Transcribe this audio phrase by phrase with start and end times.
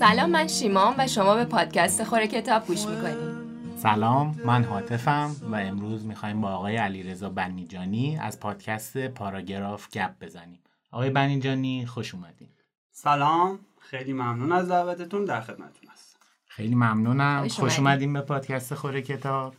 [0.00, 5.54] سلام من شیمان و شما به پادکست خوره کتاب گوش می‌کنید سلام من حاطفم و
[5.54, 10.58] امروز می‌خوایم با آقای علیرضا بنیجانی از پادکست پاراگراف گپ بزنیم.
[10.90, 12.48] آقای بنیجانی خوش اومدین.
[12.90, 16.18] سلام خیلی ممنون از دعوتتون در خدمتتون هستم.
[16.46, 17.42] خیلی ممنونم.
[17.42, 18.12] خوش خوش اومدین.
[18.12, 19.54] به پادکست خوره کتاب.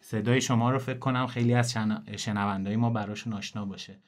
[0.00, 2.02] صدای شما رو فکر کنم خیلی از شن...
[2.16, 3.98] شنوندهای ما براشون آشنا باشه.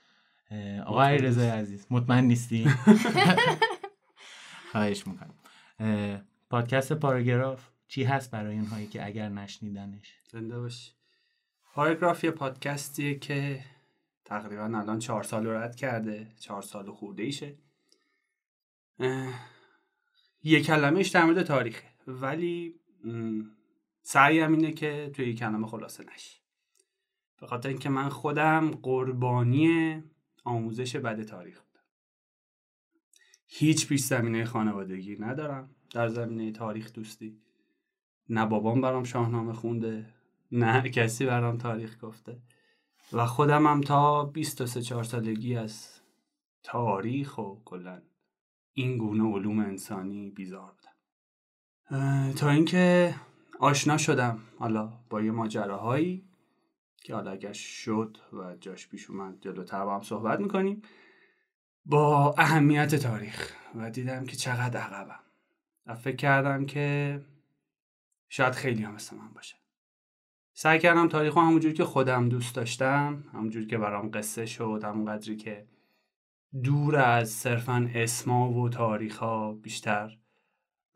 [0.86, 2.70] آقای علیرضا عزیز مطمئن نیستی
[4.74, 5.34] خواهش می‌کنم.
[6.50, 10.92] پادکست پاراگراف چی هست برای اونهایی که اگر نشنیدنش؟ زنده باشی.
[11.72, 13.64] پاراگراف یه پادکستیه که
[14.24, 17.54] تقریبا الان چهار سال رد کرده چهار سال خورده ایشه
[20.42, 22.74] یه کلمهش در مورد تاریخه ولی
[24.02, 26.40] سعیم اینه که توی یه کلمه خلاصه نشه.
[27.40, 30.02] به خاطر اینکه من خودم قربانی
[30.44, 31.63] آموزش بد تاریخ
[33.56, 35.70] هیچ پیش زمینه خانوادگی ندارم.
[35.90, 37.38] در زمینه تاریخ دوستی.
[38.28, 40.06] نه بابام برام شاهنامه خونده
[40.52, 42.38] نه کسی برام تاریخ گفته.
[43.12, 46.00] و خودم هم تا 23 4 سالگی از
[46.62, 48.02] تاریخ و کلا
[48.72, 52.32] این گونه علوم انسانی بیزار بودم.
[52.32, 53.14] تا اینکه
[53.58, 56.24] آشنا شدم حالا با یه ماجراهایی
[57.02, 60.82] که حالا اگر شد و جاش پیش اومد جلوتر با هم صحبت می‌کنیم.
[61.86, 65.20] با اهمیت تاریخ و دیدم که چقدر عقبم.
[65.86, 67.20] و فکر کردم که
[68.28, 69.54] شاید خیلی هم مثل من باشه.
[70.52, 75.04] سعی کردم تاریخ رو همونجوری که خودم دوست داشتم همونجوری که برام قصه شد همون
[75.04, 75.66] قدری که
[76.62, 80.18] دور از صرفا اسما و تاریخ ها بیشتر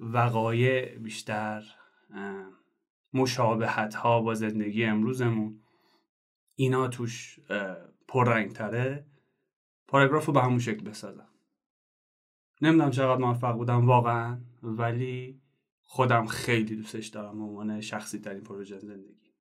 [0.01, 1.63] وقایع بیشتر
[3.15, 5.61] مشابهت ها با زندگی امروزمون
[6.57, 7.41] اینا توش
[8.09, 9.07] پررنگ تره
[9.89, 11.29] پاراگراف رو به همون شکل بسازم.
[12.63, 15.41] نمی‌دونم چقدر موفق بودم واقعا ولی
[15.83, 19.33] خودم خیلی دوستش دارم به عنوان شخصی ترین پروژه زندگی.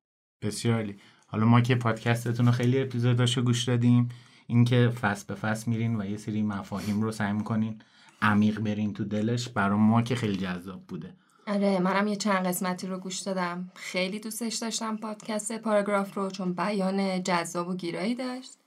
[0.42, 0.98] بسیار عالی.
[1.28, 4.10] حالا ما که پادکستتون رو خیلی اپیزوداشو گوش دادیم
[4.48, 7.82] اینکه فصل به فصل میرین و یه سری مفاهیم رو سعی می‌کنین
[8.22, 11.14] عمیق برین تو دلش برای ما که خیلی جذاب بوده.
[11.48, 13.72] آره منم یه چند قسمتی رو گوش دادم.
[13.76, 18.58] خیلی دوستش داشتم پادکست پاراگراف رو چون بیان جذاب و گیرایی داشت؟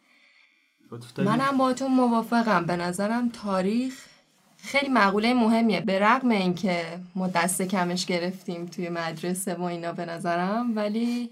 [1.19, 2.65] منم با تو موافقم.
[2.65, 3.95] به نظرم تاریخ
[4.56, 5.81] خیلی مقوله مهمیه.
[5.81, 6.84] به رغم اینکه
[7.15, 11.31] ما دست کمش گرفتیم توی مدرسه و اینا به نظرم ولی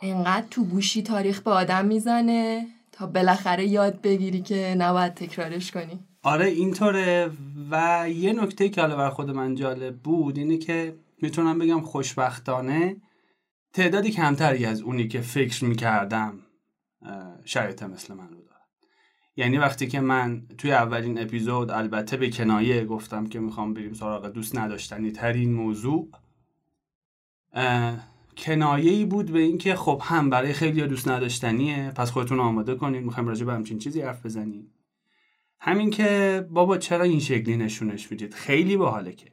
[0.00, 6.00] انقدر تو گوشی تاریخ به آدم می‌زنه تا بالاخره یاد بگیری که نباید تکرارش کنی.
[6.22, 7.30] آره اینطوره.
[7.70, 12.96] و یه نکته که حالا بر خود من جالب بود اینه که می‌تونم بگم خوشبختانه
[13.72, 16.38] تعدادی کمتری از اونی که فکر می‌کردم
[17.44, 18.28] شرایط مثل من.
[19.36, 24.26] یعنی وقتی که من توی اولین اپیزود البته به کنایه گفتم که می‌خوام بریم سراغ
[24.28, 26.08] دوست نداشتنی ترین موضوع
[28.36, 33.04] کنایه ای بود به اینکه خب هم برای خیلی دوست نداشتنیه پس خودتون آماده کنید
[33.04, 34.70] می‌خوایم راجع به همچین چیزی حرف بزنیم.
[35.60, 39.32] همین که بابا چرا این شکلی نشونش می‌دید؟ خیلی باحاله که.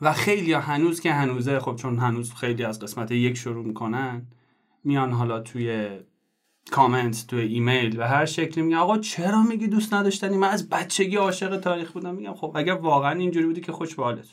[0.00, 4.26] و خیلی هنوز که هنوزه خب چون هنوز خیلی از قسمت یک شروع می‌کنن
[4.84, 5.88] میان حالا توی
[6.70, 11.16] کامنت توی ایمیل و هر شکلی میگن آقا چرا میگی دوست نداشتنی؟ من از بچگی
[11.16, 12.14] عاشق تاریخ بودم.
[12.14, 14.24] میگم خب اگر واقعا اینجوری بودی که خوش به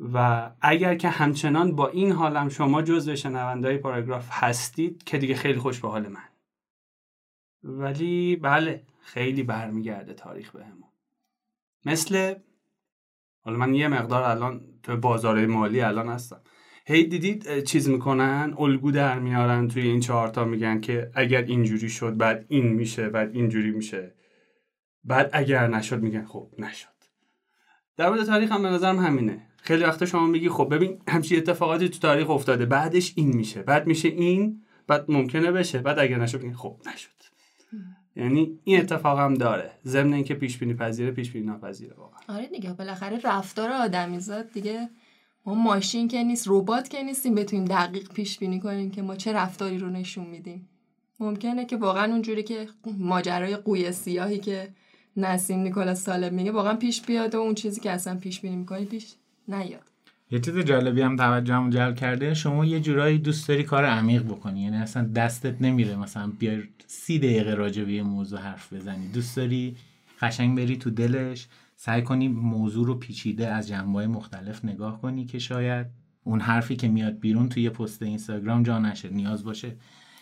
[0.00, 5.58] و اگر که همچنان با این حالم شما جزو شنوندهای پاراگراف هستید که دیگه خیلی
[5.58, 6.28] خوش به حال من.
[7.62, 10.88] ولی بله خیلی برمیگرده تاریخ بهمون.
[11.84, 12.34] مثل
[13.40, 16.40] حالا من یه مقدار الان تو بازار مالی الان هستم.
[16.88, 22.16] هی دیدید چیز می‌کنن؟ الگو در میارن توی این چهارتا میگن که اگر اینجوری شد
[22.16, 24.14] بعد این میشه بعد اینجوری میشه.
[25.04, 26.88] بعد اگر نشد میگن خب نشد.
[27.96, 29.46] در مورد تاریخ هم به نظرم همینه.
[29.56, 32.66] خیلی وقتا شما میگی خب ببین همچین اتفاقاتی تو تاریخ افتاده.
[32.66, 33.62] بعدش این میشه.
[33.62, 35.78] بعد میشه این بعد ممکنه بشه.
[35.78, 37.10] بعد اگر نشد میگن خب نشد.
[38.16, 39.70] یعنی این اتفاق هم داره.
[39.84, 42.18] ضمن اینکه پیش بینی پذیره پیش بینی ناپذیره واقعا.
[42.28, 42.72] آره دیگه.
[42.72, 44.88] بالاخره رفتار آدمیزاد دیگه.
[45.46, 49.32] ما ماشین که نیست ربات که نیستیم بتونیم دقیق پیش بینی کنیم که ما چه
[49.32, 50.68] رفتاری رو نشون میدیم.
[51.20, 54.68] ممکنه که واقعا اونجوری که ماجرای قوی سیاهی که
[55.16, 58.84] نسیم نیکولاس طالب میگه واقعا پیش بیاد و اون چیزی که اصلا پیش بینی می‌کنی
[58.84, 59.14] پیش
[59.48, 59.82] نیاد.
[60.30, 64.62] یه چیز جالبی هم توجهم جلب کرده شما یه جورایی دوست داری کار عمیق بکنی
[64.62, 69.08] یعنی اصلا دستت نمیره مثلا بیای سی دقیقه راجع به موضوع حرف بزنی.
[69.08, 69.76] دوست داری
[70.20, 71.46] قشنگ بری تو دلش
[71.76, 75.86] سعی کنی موضوع رو پیچیده از جنبه‌های مختلف نگاه کنی که شاید
[76.24, 79.76] اون حرفی که میاد بیرون توی پست اینستاگرام جا نشه نیاز باشه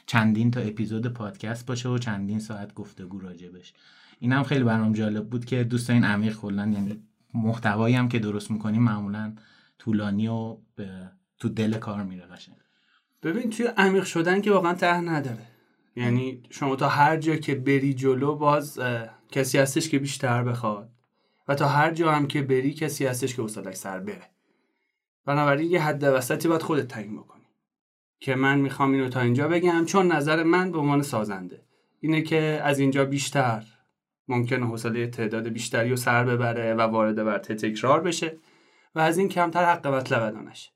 [0.06, 3.73] چندین تا اپیزود پادکست باشه و چندین ساعت گفتگو راجبش
[4.19, 7.03] این هم خیلی برام جالب بود که دوست این عمیق کلا یعنی
[7.35, 9.35] محتوایی هم که درست می‌کنیم معمولا
[9.79, 10.57] طولانی و
[11.39, 12.57] تو دل کار میره قشنگ.
[13.23, 15.47] ببین توی عمیق شدن که واقعا ته نداره.
[15.97, 18.81] یعنی شما تا هر جا که بری جلو باز
[19.31, 20.94] کسی هستش که بیشتر بخواد.
[21.49, 24.31] و تا هر جا هم که بری کسی هستش که حوصلش سر بره.
[25.26, 27.44] بنابراین یه حد وسطی باید خودت تعیین بکنی.
[28.20, 31.62] که من می‌خوام اینو تا اینجا بگم چون نظر من به عنوان سازنده
[32.00, 33.64] اینه که از اینجا بیشتر
[34.29, 38.37] ممکنه حوصله تعداد بیشتری رو سر ببره و وارد بر تکرار بشه
[38.94, 40.73] و از این کمتر حق مطلب بدانش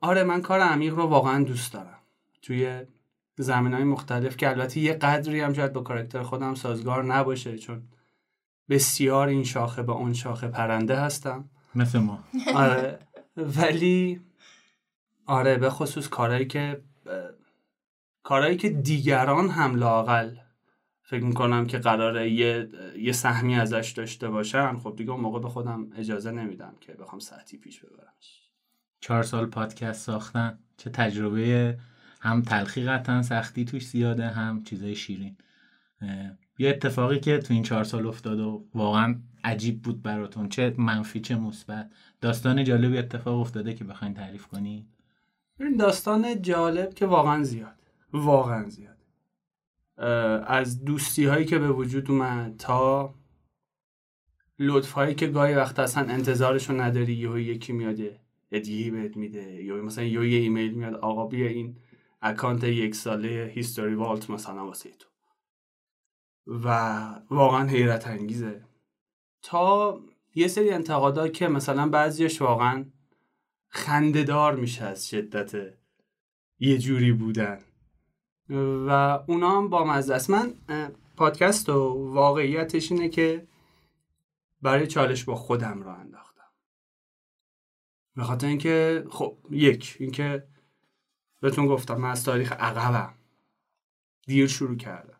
[0.00, 1.98] آره من کار عمیق رو واقعا دوست دارم.
[2.42, 2.80] توی
[3.38, 7.82] زمین های مختلف که البته یه قدری هم شاید با کارکتر خودم سازگار نباشه چون
[8.70, 11.50] بسیار این شاخه به اون شاخه پرنده هستم.
[11.74, 12.24] مثل ما.
[12.54, 12.98] آره.
[13.36, 14.20] ولی
[15.26, 16.82] آره به خصوص کارهایی که
[18.22, 20.36] کارهایی که دیگران هم لاقل
[21.02, 22.68] فکر می‌کنم که قراره یه
[22.98, 27.18] یه سهمی ازش داشته باشن خب دیگه اون موقع به خودم اجازه نمیدم که بخوام
[27.18, 28.50] ساعتی پیش ببرمش.
[29.00, 30.58] چهار سال پادکست ساختن.
[30.76, 31.78] چه تجربه
[32.20, 35.36] هم تلخی قطعا سختی توش زیاده هم چیزای شیرین.
[36.60, 40.48] یه اتفاقی که تو این چهار سال افتاد و واقعا عجیب بود براتون.
[40.48, 41.90] چه منفی چه مثبت.
[42.20, 44.86] داستان جالبی اتفاق افتاده که بخواین تعریف کنی
[45.60, 47.76] این داستان جالب که واقعا زیاد.
[48.12, 48.96] واقعا زیاد.
[50.46, 53.14] از دوستی هایی که به وجود اومد تا
[54.58, 57.98] لطف هایی که گاهی وقت اصلا انتظارشو نداری یه یکی میاد
[58.52, 61.76] هدیه بهت میده یا مثلا یه ایمیل میاد آقا بیا این
[62.22, 65.09] اکانت یک ساله هیستوری والت مثلا واسه تو.
[66.50, 66.68] و
[67.30, 68.64] واقعا حیرت انگیزه.
[69.42, 70.00] تا
[70.34, 72.84] یه سری انتقادات که مثلا بعضیش واقعا
[73.68, 75.74] خندهدار میشه از شدت
[76.58, 77.60] یه جوری بودن.
[78.86, 80.30] و اونا هم با مزه است.
[80.30, 80.54] من
[81.16, 83.46] پادکست و واقعیتش اینه که
[84.62, 86.50] برای چالش با خودم را انداختم.
[88.16, 90.46] به خاطر اینکه خب یک اینکه
[91.40, 93.14] بهتون گفتم من از تاریخ عقبم
[94.26, 95.19] دیر شروع کردم.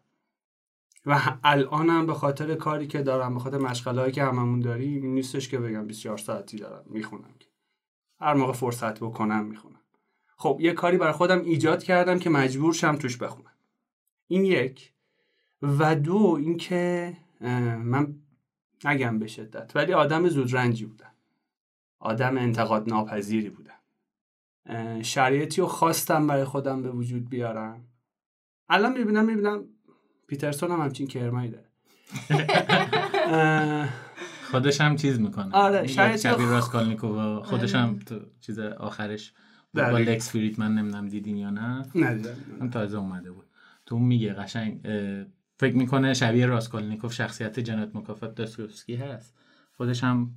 [1.07, 5.59] و الانم به خاطر کاری که دارم به خاطر مشغله که هممون داریم نیستش که
[5.59, 7.49] بگم 24 ساعتی دارم می‌خونم که.
[8.21, 9.81] هر موقع فرصت بکنم می‌خونم.
[10.37, 13.53] خب یه کاری برای خودم ایجاد کردم که مجبور شم توش بخونم.
[14.27, 14.93] این یک.
[15.63, 17.17] و دو اینکه
[17.85, 18.15] من
[18.85, 21.13] نگم به شدت ولی آدم زودرنجی بودم.
[21.99, 23.75] آدم انتقاد ناپذیری بودم
[25.03, 27.85] شرایطی رو خواستم برای خودم به وجود بیارم.
[28.69, 29.65] الان می‌بینم می‌بینم
[30.31, 31.65] پیترسون هم همچین کرمایی داره.
[34.51, 35.53] خودش هم چیز می‌کنه.
[35.53, 39.33] آره شاید شبیه راسکالنیکو خودش هم تو چیز آخرش
[39.75, 41.87] با لکس من نمی‌دونم دیدین یا نه.
[41.95, 43.47] ندیدم تازه اومده بود.
[43.87, 44.81] تو میگه قشنگ
[45.57, 49.35] فکر می‌کنه شبیه راسکولنیکوف شخصیت جنت مکافات داستوفسکی هست.
[49.73, 50.31] خودش هم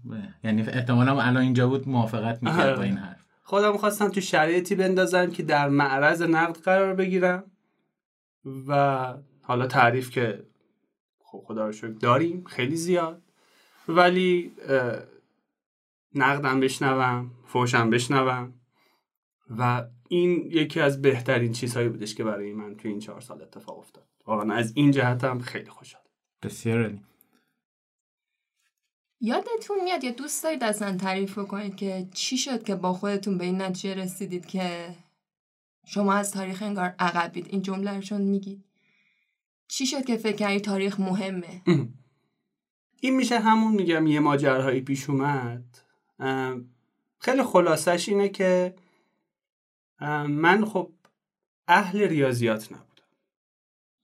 [0.44, 3.25] یعنی احتمالا الان اینجا بود موافقت می‌کرد با این حرف.
[3.44, 7.44] خودم خواستم تو شرایطی بندازم که در معرض نقد قرار بگیرم
[8.68, 9.13] و
[9.44, 10.44] حالا تعریف که
[11.19, 13.22] خب خدا رو داریم خیلی زیاد.
[13.88, 14.51] ولی
[16.16, 18.54] نقدم بشنوم فوشم بشنوم
[19.50, 23.79] و این یکی از بهترین چیزهایی بودش که برای من تو این چهار سال اتفاق
[23.79, 24.08] افتاد.
[24.25, 26.03] واقعا از این جهت هم خیلی خوشحال
[26.44, 27.00] بسیار
[29.20, 33.46] یادتون میاد یا دوست دارید اصلا تعریف بکنید که چی شد که با خودتون به
[33.46, 34.96] این نتیجه رسیدید که
[35.86, 38.63] شما از تاریخ انگار عقبید این جمله رو چون میگید؟
[39.67, 41.62] چی شد که فکر کردید تاریخ مهمه؟
[43.01, 45.77] این میشه همون میگم یه ماجرهایی پیش اومد.
[47.20, 48.75] خیلی خلاصش اینه که
[50.29, 50.91] من خب
[51.67, 53.03] اهل ریاضیات نبودم.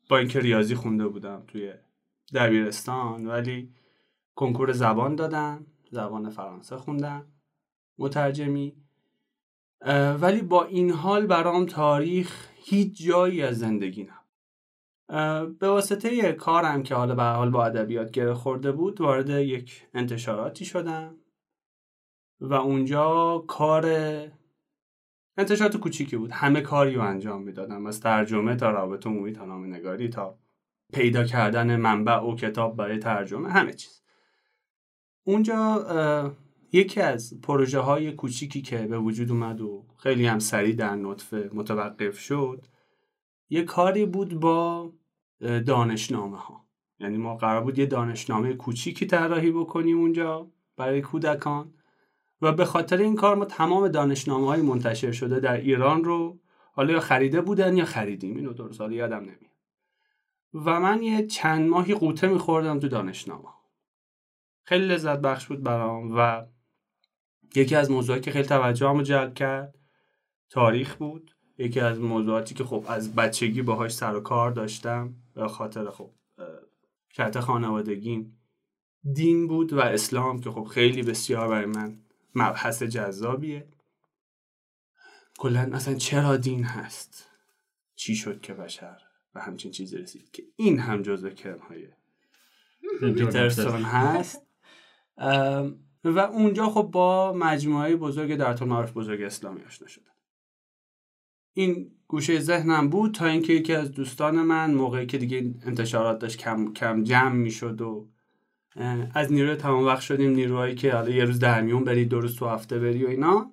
[0.09, 1.73] با اینکه ریاضی خونده بودم توی
[2.33, 3.73] دبیرستان ولی
[4.35, 7.25] کنکور زبان دادم زبان فرانسه خوندم
[7.97, 8.75] مترجمی.
[10.21, 14.18] ولی با این حال برام تاریخ هیچ جایی از زندگی نه
[15.59, 20.65] به واسطه کارم که حالا به حال با ادبیات گره خورده بود وارد یک انتشاراتی
[20.65, 21.15] شدم.
[22.41, 23.85] و اونجا کار
[25.37, 26.31] انتشارات کوچیکی بود.
[26.31, 27.85] همه کاری رو انجام می‌دادم.
[27.85, 30.37] از ترجمه تا رابط عمومی تا نام نگاری تا
[30.93, 34.01] پیدا کردن منبع و کتاب برای ترجمه همه چیز.
[35.23, 36.35] اونجا
[36.71, 41.49] یکی از پروژه های کوچیکی که به وجود اومد و خیلی هم سریع در نطفه
[41.53, 42.65] متوقف شد
[43.49, 44.91] یه کاری بود با
[45.39, 46.65] دانشنامه ها
[46.99, 51.73] یعنی ما قرار بود یه دانشنامه کوچیکی طراحی بکنیم اونجا برای کودکان
[52.41, 56.39] و به خاطر این کار ما تمام دانشنامه های منتشر شده در ایران رو
[56.71, 58.35] حالا یا خریده بودن یا خریدیم.
[58.35, 59.39] اینو درست حالا یادم نمیاد.
[60.53, 63.49] و من یه چند ماهی قوطه میخوردم تو دانشنامه
[64.63, 66.45] خیلی لذت بخش بود برام و
[67.55, 69.75] یکی از موضوعاتی که خیلی توجهمو جلب کرد
[70.49, 71.35] تاریخ بود.
[71.57, 75.15] یکی از موضوعاتی که خب از بچگی باهاش سر و کار داشتم.
[75.47, 76.11] خاطر خب
[77.09, 78.39] شرط خانوادگیم
[79.13, 81.99] دین بود و اسلام که خب خیلی بسیار برای من
[82.35, 83.67] مبحث جذابیه.
[85.37, 87.29] کلا اصلا چرا دین هست؟
[87.95, 88.97] چی شد که بشر
[89.33, 91.87] به همچین چیزی رسید که این هم جزء کرم های
[93.01, 94.47] پیترسون هست؟
[96.03, 100.08] و اونجا خب با مجموعه بزرگ در معرف بزرگ اسلامی آشنا شدم.
[101.53, 106.37] این گوشه ذهنم بود تا اینکه یکی از دوستان من موقعی که دیگه انتشارات داشت
[106.37, 108.09] کم, کم جمع می‌شد و
[109.13, 112.35] از نیروی تمام وقت شدیم نیروهایی که حالا یه روز در میون بری دو روز
[112.35, 113.51] تو هفته بری و اینا.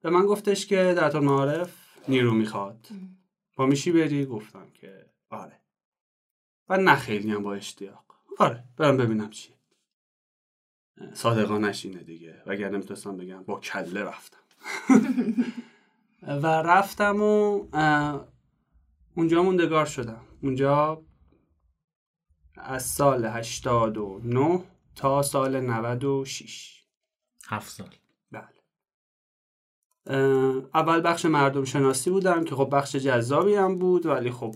[0.00, 1.74] به من گفتش که در معارف
[2.08, 2.88] نیرو می‌خواد.
[3.56, 5.60] با میشی بری؟ گفتم که آره.
[6.68, 8.04] و نه خیلی هم با اشتیاق.
[8.38, 9.54] آره برم ببینم چیه.
[11.14, 12.42] صادقانش اینه دیگه.
[12.46, 14.38] وگرنه نمی‌تونستم بگم با کله رفتم.
[16.26, 17.64] و رفتم و
[19.16, 20.20] اونجا موندگار شدم.
[20.42, 21.02] اونجا
[22.56, 24.62] از سال 89
[24.96, 26.84] تا سال 96
[27.48, 27.90] هفت سال.
[28.30, 28.54] بله.
[30.74, 34.54] اول بخش مردم شناسی بودم که خب بخش جذابی هم بود ولی خب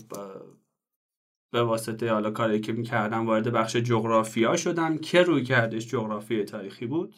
[1.51, 6.85] به واسطه حالا کاری که می‌کردم وارد بخش جغرافیا شدم که روی کردش جغرافی تاریخی
[6.85, 7.15] بود.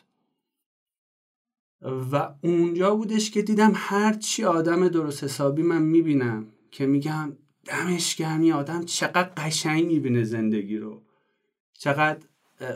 [1.81, 7.33] و اونجا بودش که دیدم هرچی آدم درست حسابی من می‌بینم که میگم
[7.65, 11.01] دمش گرمی آدم چقدر قشنگ می‌بینه زندگی رو.
[11.73, 12.19] چقدر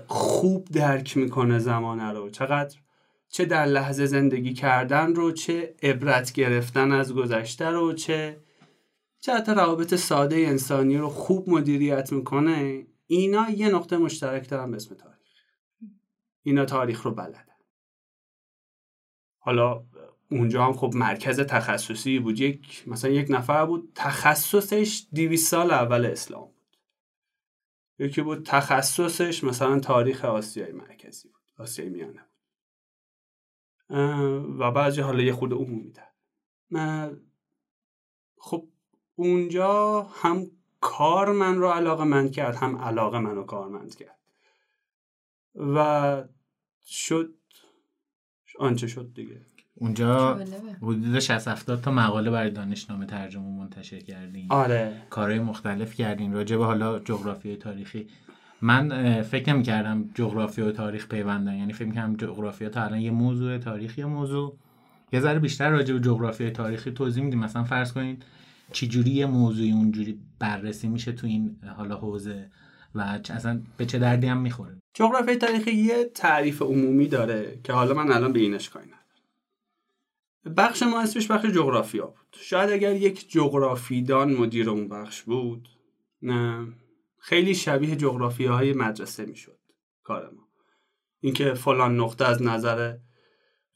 [0.08, 2.30] خوب درک می‌کنه زمانه رو.
[2.30, 2.76] چقدر
[3.30, 8.38] چه در لحظه زندگی کردن رو چه عبرت گرفتن از گذشته رو چه
[9.20, 12.88] چه حتی روابط ساده انسانی رو خوب مدیریت می‌کنه.
[13.08, 15.18] اینا یه نقطه مشترک دارن به اسم تاریخ.
[16.44, 17.55] اینا تاریخ رو بلدن.
[19.46, 19.84] حالا
[20.32, 22.40] اونجا هم خب مرکز تخصصی بود.
[22.40, 26.78] یک مثلا یک نفر بود تخصصش 200 سال اول اسلام بود.
[28.00, 32.26] یکی بود تخصصش مثلا تاریخ آسیای مرکزی بود آسیای میانه بود.
[34.60, 37.12] و بعضی حالا یه خود عمومی در
[38.38, 38.68] خب
[39.16, 44.20] اونجا هم کار من رو علاقه مند کرد هم علاقه منو کارمند کرد.
[45.56, 46.24] و
[46.86, 47.34] شد
[48.60, 49.42] آنچه شد دیگه.
[49.76, 50.40] اونجا
[50.82, 55.02] حدود 60 70 تا مقاله برای دانشنامه ترجمه منتشر کردین آره.
[55.10, 58.08] کارهای مختلف کردین راجع به حالا جغرافی تاریخی.
[58.62, 61.56] من فکر نمی کردم جغرافی و تاریخ پیوندن.
[61.56, 64.58] یعنی فکر کردم جغرافیا تا الان یه موضوع تاریخی موضوع.
[65.14, 67.40] یه ذره بیشتر راجع به جغرافی تاریخی توضیح میدیم.
[67.40, 68.26] مثلا فرض کنید
[68.72, 72.50] چجوری یه موضوعی اونجوری بررسی میشه تو این حالا حوزه
[72.96, 74.82] و اصلا به چه دردی هم می‌خوره.
[74.94, 80.56] جغرافی تاریخی یه تعریف عمومی داره که حالا من الان به اینش کاری ندارم.
[80.58, 82.36] بخش ما اسمش بخش جغرافیا بود.
[82.42, 85.70] شاید اگر یک جغرافیدان مدیر اون بخش بود
[86.22, 86.68] نه
[87.20, 89.60] خیلی شبیه جغرافی های مدرسه می‌شد
[90.04, 90.48] کار ما.
[91.22, 92.98] اینکه فلان نقطه از نظر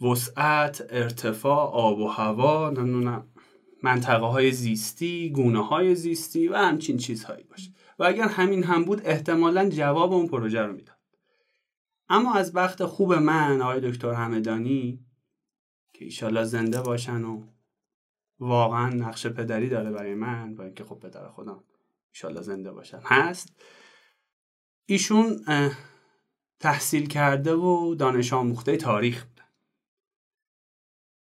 [0.02, 3.28] وسعت ارتفاع آب و هوا نمی‌دونم
[3.84, 7.72] منطقه های زیستی گونه های زیستی و همچین چیزهایی باشه.
[8.00, 10.98] و اگر همین هم بود احتمالا جواب اون پروژه رو می‌داد.
[12.10, 15.06] اما از وقت خوب من آقای دکتر همدانی
[15.94, 17.44] که ایشالله زنده باشن و
[18.40, 21.64] واقعا نقش پدری داره برای من با اینکه خب پدر خودم
[22.14, 23.54] ایشالله زنده باشن هست.
[24.86, 25.46] ایشون
[26.60, 29.44] تحصیل کرده و دانش آموخته تاریخ بودن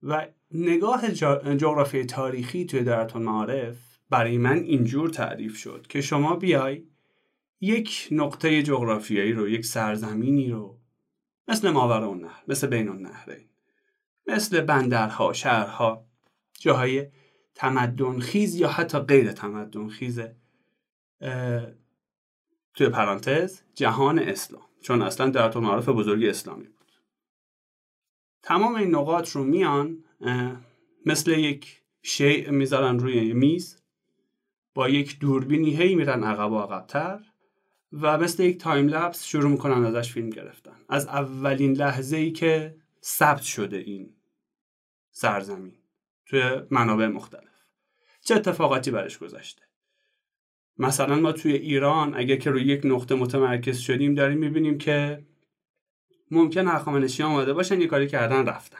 [0.04, 1.12] و نگاه
[1.56, 6.84] جغرافی تاریخی توی درتون معارف برای من اینجور تعریف شد که شما بیای
[7.62, 10.80] یک نقطه جغرافیایی رو یک سرزمینی رو
[11.48, 13.50] مثل ماور اون نهر مثل بین اون نهرین
[14.28, 16.06] مثل بندرها شهرها
[16.60, 17.08] جاهای
[17.56, 20.22] تمدن خیز یا حتی غیر تمدن خیز
[22.74, 24.66] توی پرانتز جهان اسلام.
[24.82, 26.92] چون اصلا در طول معارف بزرگی اسلامی بود.
[28.44, 30.04] تمام این نقاط رو میان
[31.06, 33.79] مثل یک شیء می‌ذارن روی میز.
[34.80, 37.20] با یک دوربینی هی میرن عقب و عقبتر
[37.94, 40.76] و مثل یک تایم لپس شروع می‌کنن ازش فیلم گرفتن.
[40.90, 44.10] از اولین لحظه ای که ثبت شده این
[45.12, 45.74] سرزمین
[46.26, 47.66] توی منابع مختلف.
[48.22, 49.62] چه اتفاقاتی برش گذشته؟
[50.78, 55.26] مثلا ما توی ایران اگه که روی یک نقطه متمرکز شدیم داریم می‌بینیم که
[56.32, 58.80] ممکن هخامنشیان آمده باشن یه کاری کردن رفتن.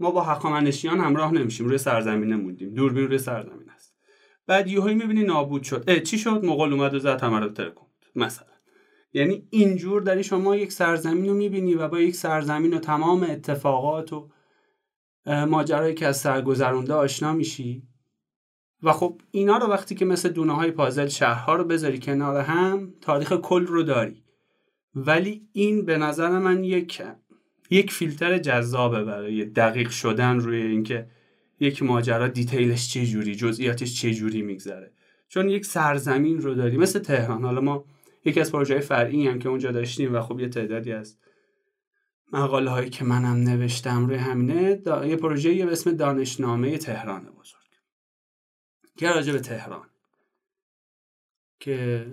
[0.00, 3.59] ما با هخامنشیان همراه نمیشیم روی سرزمین نموندیم دوربین روی سرزمین
[4.46, 6.02] بعد یهویی می‌بینی نابود شد.
[6.02, 8.48] چی شد؟ مغول اومد و زد همه رو ترکوند مثلا.
[9.12, 14.12] یعنی اینجور داری شما یک سرزمین رو می‌بینی و با یک سرزمین و تمام اتفاقات
[14.12, 14.28] و
[15.26, 17.82] ماجرایی که از سرگذرونده آشنا میشی.
[18.82, 22.94] و خب اینا رو وقتی که مثل دونه های پازل شهرها رو بذاری کنار هم
[23.00, 24.24] تاریخ کل رو داری.
[24.94, 27.02] ولی این به نظر من یک
[27.70, 31.06] یک فیلتر جذابه برای دقیق شدن روی اینکه
[31.60, 34.92] یک ماجرا دیتیلش چه جوری جزئیاتش چه جوری میگذره.
[35.28, 37.44] چون یک سرزمین رو داری مثل تهران.
[37.44, 37.84] حالا ما
[38.24, 41.16] یکی از پروژه فرعی هم که اونجا داشتیم و خب یه تعدادی از
[42.32, 47.60] مقاله هایی که منم نوشتم روی همینه یه پروژه به اسم دانشنامه تهران بزرگ.
[48.96, 49.86] که راجع به تهران.
[51.60, 52.06] که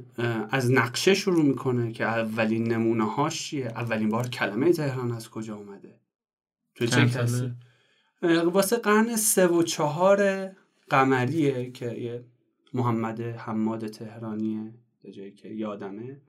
[0.50, 5.56] از نقشه شروع می‌کنه که اولین نمونه هاش چیه؟ اولین بار کلمه تهران از کجا
[5.56, 6.00] اومده؟
[6.76, 7.52] تو چه کسی؟
[8.22, 10.50] واسه قرن سه و چهار
[10.90, 12.24] قمریه که یه
[12.74, 16.22] محمد حماد تهرانیه به جایی که یادمه.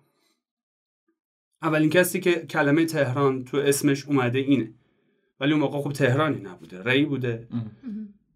[1.63, 4.75] اولین کسی که کلمه تهران تو اسمش اومده اینه.
[5.41, 7.49] ولی اون موقع خب تهرانی نبوده ری بوده.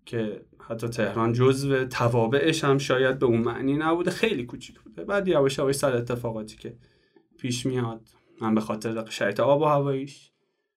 [0.04, 5.04] که حتی تهران جزو توابعش هم شاید به اون معنی نبوده خیلی کوچیک بوده.
[5.04, 6.76] بعد یواش یواش سر اتفاقاتی که
[7.38, 8.08] پیش میاد
[8.40, 10.32] هم به خاطر شرایط آب و هواییش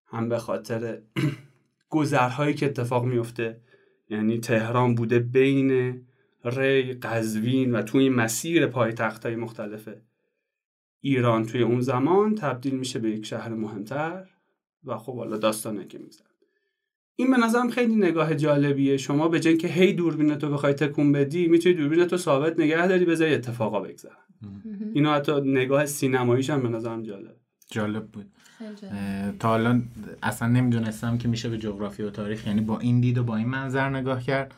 [0.07, 1.02] هم به خاطر
[1.94, 3.60] گذرهایی که اتفاق میفته
[4.08, 6.00] یعنی تهران بوده بین
[6.44, 10.02] ری قزوین و توی مسیر پایتخت های مختلفه.
[11.00, 14.26] ایران توی اون زمان تبدیل میشه به یک شهر مهمتر
[14.84, 16.26] و خب حالا داستانه که میگذره.
[17.16, 18.96] این به نظرم خیلی نگاه جالبیه.
[18.96, 22.86] شما به جای که هی دوربین تو بخوای تکون بدی می‌تونی دوربین تو ثابت نگه
[22.86, 24.16] داری بذاری اتفاقا بگذره.
[24.94, 27.36] اینو حتی نگاه سینماییش هم به نظرم جالب
[27.70, 28.32] جالب بود.
[29.38, 29.88] تا الان
[30.23, 33.49] اصلا نمی‌دونستم که میشه به جغرافی و تاریخ یعنی با این دید و با این
[33.49, 34.54] منظر نگاه کرد.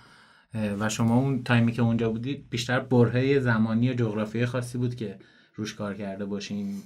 [0.78, 5.18] و شما اون تایمی که اونجا بودید بیشتر برهه زمانی و جغرافی خاصی بود که
[5.54, 6.82] روش کار کرده باشین.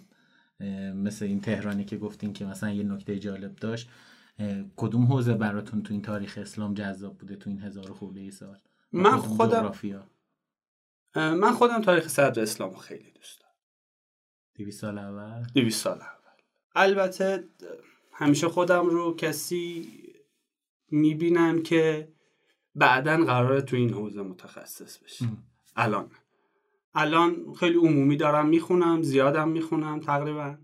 [0.95, 3.91] مثل این تهرانی که گفتین که مثلا یه نکته جالب داشت.
[4.77, 8.59] کدوم حوزه براتون تو این تاریخ اسلام جذاب بوده تو این هزار خورده ای سال؟
[8.93, 9.73] من خودم
[11.15, 13.55] من خودم تاریخ صدر اسلام خیلی دوست دارم.
[14.55, 16.20] دیویس سال اول؟ دیویس سال اول.
[16.75, 17.45] البته
[18.13, 19.93] همیشه خودم رو کسی
[20.91, 22.09] می‌بینم که
[22.75, 25.29] بعدا قراره تو این حوزه متخصص بشه.
[25.77, 26.11] الان.
[26.95, 30.57] الان خیلی عمومی دارم می‌خونم زیادم می‌خونم تقریبا.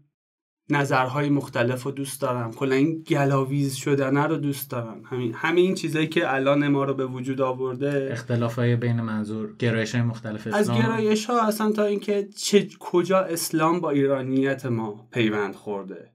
[0.71, 2.53] نظرهای مختلف رو دوست دارم.
[2.53, 5.03] کلا این گلاویز شدنه رو دوست دارم.
[5.05, 9.57] همین همین این چیزایی که الان ما رو به وجود آورده اختلاف های بین منظور
[9.59, 14.67] گرایش های مختلف اسلام از گرایش ها اصلا تا اینکه چه کجا اسلام با ایرانیت
[14.67, 16.13] ما پیوند خورده.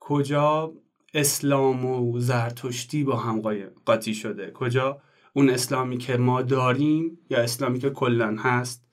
[0.00, 0.72] کجا
[1.14, 3.42] اسلام و زرتشتی با هم
[3.84, 4.50] قاطی شده.
[4.50, 5.00] کجا
[5.32, 8.86] اون اسلامی که ما داریم یا اسلامی که کلا هست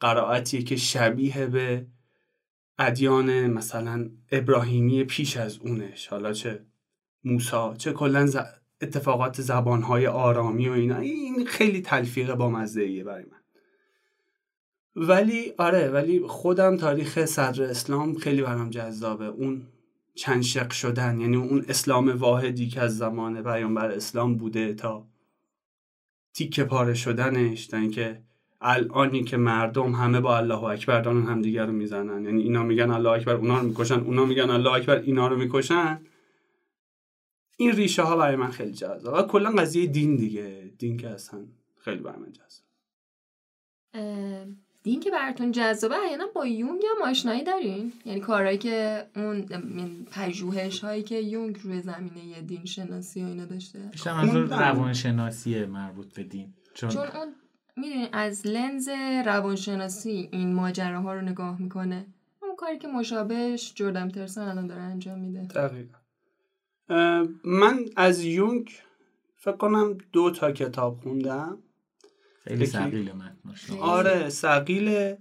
[0.00, 1.86] قرائتیه که شبیه به
[2.78, 6.66] ادیان مثلا ابراهیمی پیش از اونش حالا چه
[7.24, 8.28] موسا چه کلا
[8.80, 10.98] اتفاقات زبانهای آرامی و اینا.
[10.98, 13.38] این خیلی تلفیق با مزه برای من.
[14.96, 19.26] ولی آره ولی خودم تاریخ صدر اسلام خیلی برام جذابه.
[19.26, 19.62] اون
[20.14, 25.08] چند شق شدن یعنی اون اسلام واحدی که از زمان پیامبر اسلام بوده تا
[26.34, 28.22] تیکه پاره شدنش تا اینکه
[28.62, 32.24] الانی که مردم همه با الله اکبر دارن همدیگه رو می‌زنن.
[32.24, 36.00] یعنی اینا میگن الله اکبر اونا رو می‌کشن اونا میگن الله اکبر اینا رو می‌کشن.
[37.56, 40.70] این ریشه ها برای من خیلی جذاب و کلا قضیه دین دیگه.
[40.78, 41.40] دین که اصلا
[41.78, 42.62] خیلی برای من جذاب
[44.82, 49.46] دین که براتون جذابه احیانا با یونگ هم آشنایی دارین؟ یعنی کارهایی که اون
[50.10, 55.64] پژوهش هایی که یونگ روی زمینه دین شناسی و اینا داشته؟ بیشتر منظور روان شناسی
[55.64, 56.54] مربوط به دین.
[56.74, 57.34] چون, چون اون
[57.76, 58.88] می‌دونی از لنز
[59.26, 62.06] روانشناسی این ماجراها رو نگاه می‌کنه.
[62.42, 65.46] اون کاری که مشابهش جردم ترسن الان داره انجام میده.
[65.46, 65.98] دقیقا.
[67.44, 68.70] من از یونگ
[69.36, 71.58] فکر کنم دو تا کتاب خوندم.
[72.44, 73.36] خیلی سقیل من
[73.80, 75.18] آره سقیله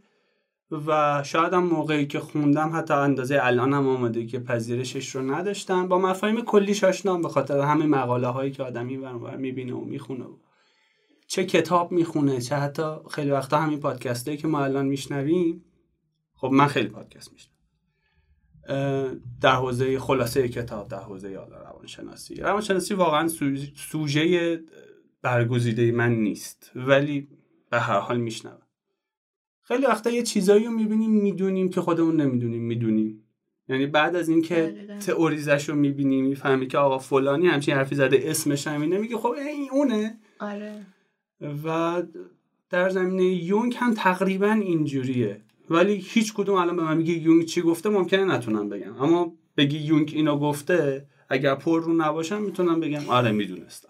[0.87, 5.87] و شاید هم موقعی که خوندم حتی اندازه الان هم آمده که پذیرشش رو نداشتم.
[5.87, 10.25] با مفاهیم کلیش آشنام به خاطر همه مقاله هایی که آدمی برابر می‌بینه و می‌خونه
[11.31, 15.65] چه کتاب می‌خونه چه حتی خیلی وقتا همین پادکست هایی که ما الان میشنویم.
[16.33, 17.53] خب من خیلی پادکست میشنم
[19.41, 22.35] در حوزه خلاصه کتاب در حوزه یاد روانشناسی.
[22.35, 23.27] روانشناسی واقعا
[23.75, 24.59] سوژه
[25.21, 27.27] برگزیده من نیست ولی
[27.69, 28.67] به هر حال میشنوم.
[29.61, 33.23] خیلی وقتا یه چیزایی رو می‌بینیم می‌دونیم که خودمون نمی‌دونیم می‌دونیم.
[33.69, 38.67] یعنی بعد از اینکه تئوریزش رو می‌بینیم می‌فهمی که آقا فلانی همچین حرفی زده اسمش
[38.67, 40.19] همینه میگه خب این اونه.
[40.39, 40.85] آره.
[41.41, 42.03] و
[42.69, 45.41] در زمینه یونگ هم تقریبا اینجوریه.
[45.69, 49.01] ولی هیچ کدوم الان به من میگه یونگ چی گفته ممکنه نتونم بگم.
[49.01, 53.09] اما بگی یونگ اینو گفته اگر پر رو نباشم می‌تونم بگم.
[53.09, 53.89] آره می‌دونستم.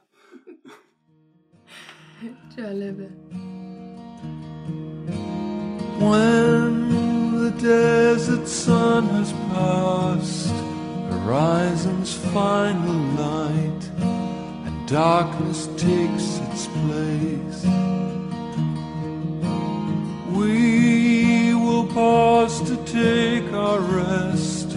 [2.58, 3.10] جالبه.
[6.00, 6.74] When
[7.44, 10.56] the desert sun has passed,
[11.12, 14.11] horizon's final light, and
[14.92, 17.64] darkness takes its place,
[20.36, 24.76] we will pause to take our rest,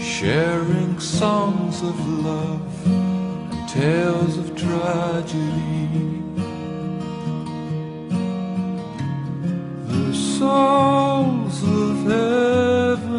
[0.00, 6.22] sharing songs of love and tales of tragedy.
[9.86, 13.12] The souls of heaven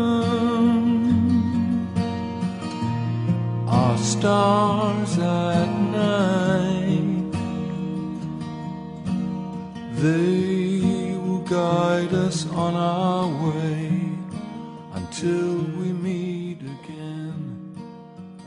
[3.68, 7.32] are stars at night.
[10.04, 13.80] They will guide us on our way
[15.00, 17.42] until we meet again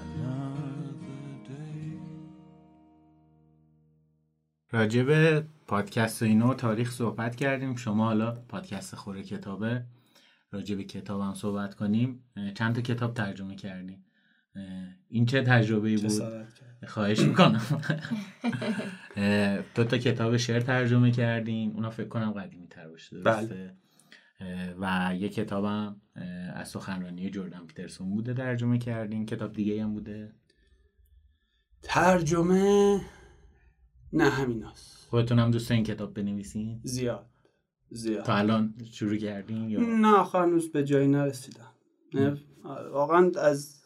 [0.05, 2.01] another day.
[4.73, 9.85] راجب پادکست و اینو تاریخ صحبت کردیم شما حالا پادکست خوره کتابه
[10.53, 14.05] راجب کتاب هم صحبت کنیم چند تا کتاب ترجمه کردیم
[15.09, 16.13] این چه تجربه بود.
[16.87, 17.63] خواهش می‌کنم.
[19.75, 23.77] دو تا کتاب شعر ترجمه کردین اونا فکر کنم قدیمی تر باشه درسته؟
[24.41, 26.01] اه، و یه کتابم
[26.55, 30.33] از سخنرانی جردن پیترسون بوده ترجمه کردین کتاب دیگه هم بوده؟
[31.83, 33.01] ترجمه؟
[34.13, 37.27] نه همیناست خودتون هم دوست این کتاب بنویسین؟ زیاد.
[37.91, 38.25] زیاد.
[38.25, 41.73] تا الان شروع کردین یا؟ نه آخر هنوز به جایی نرسیدم.
[42.93, 43.83] واقعا از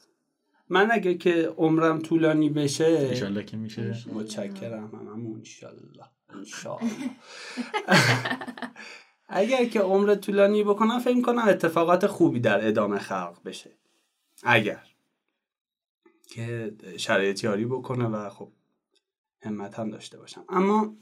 [0.71, 3.95] من اگه که عمرم طولانی بشه انشالله که میشه.
[4.13, 6.05] متشکرم هممون انشالله.
[6.29, 6.91] انشالله.
[9.29, 13.71] اگر که عمر طولانی بکنم فکر کنم اتفاقات خوبی در ادامه خلق بشه.
[14.43, 14.83] اگر
[16.29, 18.53] که شرایط یاری بکنه و خب
[19.43, 20.45] همت هم داشته باشم.
[20.49, 20.97] اما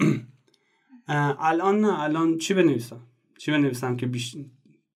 [1.39, 3.01] الان نه الان چی بنویسم؟
[3.39, 4.37] چی بنویسم که بیش-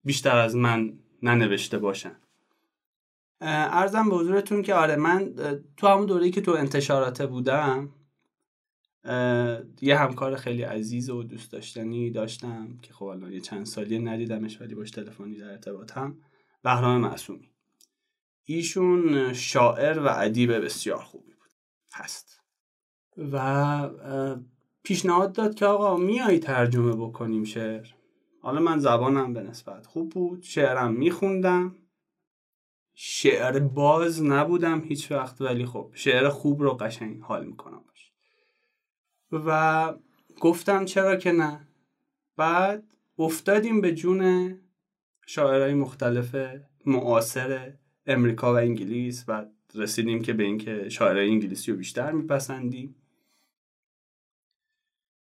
[0.03, 2.15] بیشتر از من ننوشته باشن؟
[3.45, 5.33] ارزم به حضورتون که آره من
[5.77, 7.89] تو همون دوره‌ای که تو انتشارات بودم
[9.81, 14.61] یه همکار خیلی عزیز و دوست داشتنی داشتم که خب الان یه چند سالی ندیدمش
[14.61, 16.17] ولی باش تلفنی در ارتباطم
[16.63, 17.49] بهرام معصومی.
[18.45, 21.49] ایشون شاعر و ادیب بسیار خوبی بود.
[21.93, 22.41] هست.
[23.17, 23.89] و
[24.83, 27.87] پیشنهاد داد که آقا میای ترجمه بکنیم شعر.
[28.41, 31.75] حالا من زبانم به نسبت خوب بود شعرم میخوندم.
[32.93, 38.11] شعر باز نبودم هیچ وقت ولی خب شعر خوب رو قشنگ حال می‌کنم باش.
[39.31, 39.93] و
[40.41, 41.67] گفتم چرا که نه؟
[42.37, 42.83] بعد
[43.17, 44.53] افتادیم به جون
[45.25, 46.35] شاعرهای مختلف
[46.85, 47.73] معاصر
[48.05, 52.95] امریکا و انگلیس و رسیدیم که به اینکه شاعرهای انگلیسی رو بیشتر میپسندیم.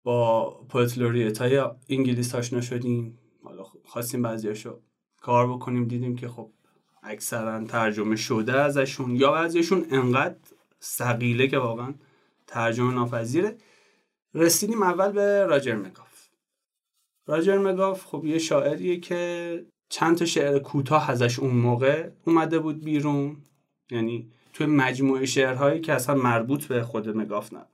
[0.03, 3.19] با پویت های انگلیس آشنا شدیم.
[3.43, 4.81] حالا خب خواستیم بعضیاشو
[5.17, 6.51] کار بکنیم دیدیم که خب
[7.07, 10.35] اکثرا ترجمه شده ازشون یا بعضیشون انقدر
[10.79, 11.93] سقیله که واقعا
[12.47, 13.57] ترجمه ناپذیره.
[14.33, 16.27] رسیدیم اول به راجر مگاف.
[17.27, 22.83] راجر مگاف خب یه شاعریه که چند تا شعر کوتاه ازش اون موقع اومده بود
[22.83, 23.37] بیرون.
[23.91, 27.67] یعنی توی مجموعه شعرهایی که اصلا مربوط به خود مگاف نبود.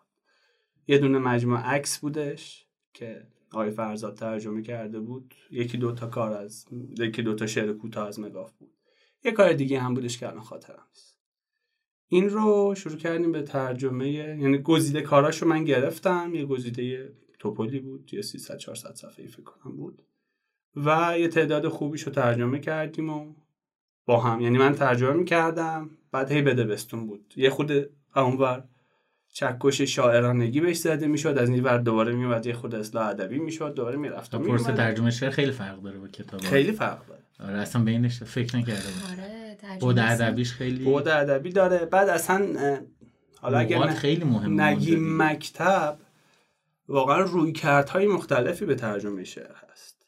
[0.87, 5.35] یه دونه مجموعه عکس بودش که آقای فرزاد ترجمه کرده بود.
[5.51, 6.65] یکی دو تا کار از
[6.99, 8.71] یکی دو تا شعر کوتاه از مگاف بود.
[9.23, 11.17] یه کار دیگه هم بودش که الان خاطرم نیست.
[12.07, 18.13] این رو شروع کردیم به ترجمه یعنی گزیده کاراشو من گرفتم یه گزیده توپولی بود
[18.13, 20.01] یه 300 400 صفحه‌ای فکر کنم بود.
[20.75, 23.33] و یه تعداد خوبیشو ترجمه کردیم و
[24.05, 27.33] با هم یعنی من ترجمه می‌کردم بعد هی بده بستون بود.
[27.37, 27.71] یه خود
[28.15, 28.63] اونور
[29.33, 33.73] چکش شاعرانگی بهش زده می‌شد از این ور دوباره میومد یه خود اصلاح ادبی می‌شد
[33.73, 36.41] دوباره می‌رفت تا پرس ترجمه شعر خیلی فرق داره با کتاب.
[36.41, 37.21] خیلی فرق داره.
[37.39, 41.85] آره اصلا بینش فکر نکرده آره بود ادبیش خیلی بود ادبی داره.
[41.85, 42.47] بعد اصلا
[43.41, 44.95] حالا اگر خیلی مهمه نگی.
[44.99, 45.97] مکتب
[46.87, 50.07] واقعا روی کردهای مختلفی به ترجمه شعر هست.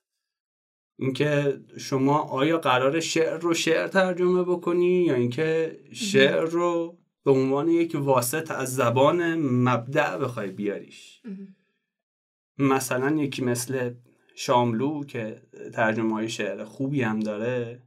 [1.00, 7.70] اینکه شما آیا قرار شعر رو شعر ترجمه بکنی یا اینکه شعر رو به عنوان
[7.70, 11.22] یک واسط از زبان مبدع بخوای بیاریش.
[12.58, 13.94] مثلا یکی مثل
[14.36, 15.42] شاملو که
[15.74, 17.82] ترجمه های شعر خوبی هم داره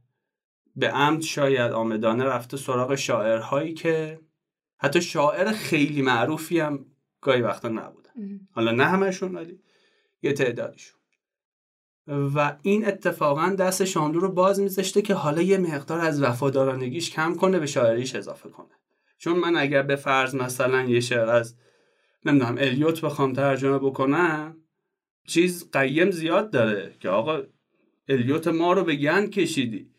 [0.75, 4.19] به عمد شاید آمدانه رفته سراغ شاعرهایی که
[4.77, 6.85] حتی شاعر خیلی معروفی هم
[7.21, 8.39] گاهی وقتا نبودن.
[8.51, 9.59] حالا نه همشون ولی
[10.21, 10.99] یه تعدادشون
[12.07, 17.35] و این اتفاقا دست شاملو رو باز میذاشته که حالا یه مقدار از وفادارانگیش کم
[17.35, 18.79] کنه به شاعریش اضافه کنه.
[19.19, 21.55] چون من اگر به فرض مثلا یه شعر از
[22.25, 24.57] نمی‌دونم الیوت بخوام ترجمه بکنم
[25.27, 27.41] چیز قیم زیاد داره که آقا
[28.07, 29.89] الیوت ما رو به گند کشیدی.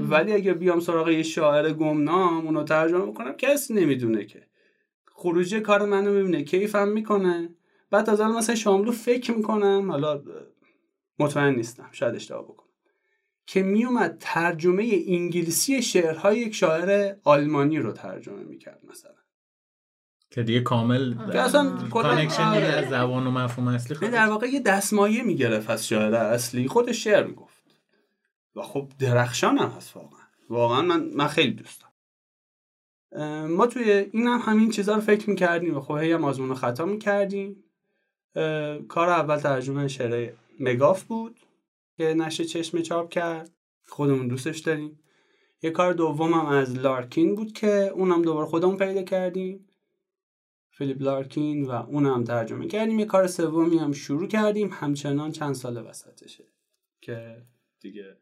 [0.00, 4.42] ولی اگه بیام سراغ یه شاعر گمنام اونو ترجمه بکنم کسی نمی‌دونه که.
[5.14, 7.54] خروجی کار منو می‌بینه کیفم می‌کنه.
[7.90, 10.22] بعد از مثلا شاملو فکر می‌کنم حالا
[11.18, 12.69] مطمئن نیستم شاید اشتباه بکنم.
[13.50, 19.12] که میومد ترجمه انگلیسی شعرهای یک شاعر آلمانی رو ترجمه می‌کرد مثلا.
[20.30, 22.66] که دیگه کامل که اصلا connection آره.
[22.66, 26.68] از زبان و مفهوم اصلی یعنی در واقع یه دستمایه می‌گرفت از شاعر اصلی.
[26.68, 27.62] خودش شعر می‌گفت.
[28.56, 30.20] و خب درخشان هم هست واقعا.
[30.50, 31.84] واقعا من, من خیلی دوست
[33.12, 33.46] دارم.
[33.46, 36.54] ما توی این هم همین چیزها رو فکر می‌کردیم و خب هی هم آزمون و
[36.54, 37.64] خطا می‌کردیم.
[38.88, 41.40] کار اول ترجمه شعر مگاف بود.
[42.00, 43.50] که نشر چشم چاپ کرد.
[43.86, 45.00] خودمون دوستش داریم.
[45.62, 49.68] یه کار دوم هم از لارکین بود که اونم دوباره خودمون پیدا کردیم.
[50.70, 52.98] فیلیپ لارکین و اونم ترجمه کردیم.
[52.98, 54.70] یه کار سومی هم شروع کردیم.
[54.72, 56.44] همچنان چند سال وسطشه
[57.00, 57.42] که
[57.80, 58.16] دیگه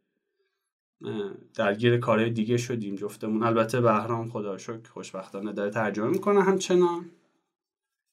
[1.54, 2.94] درگیر کارهای دیگه شدیم.
[2.94, 3.42] جفتمون.
[3.42, 7.10] البته بهرام خدا شکر خوشبختانه داره ترجمه می‌کنه همچنان.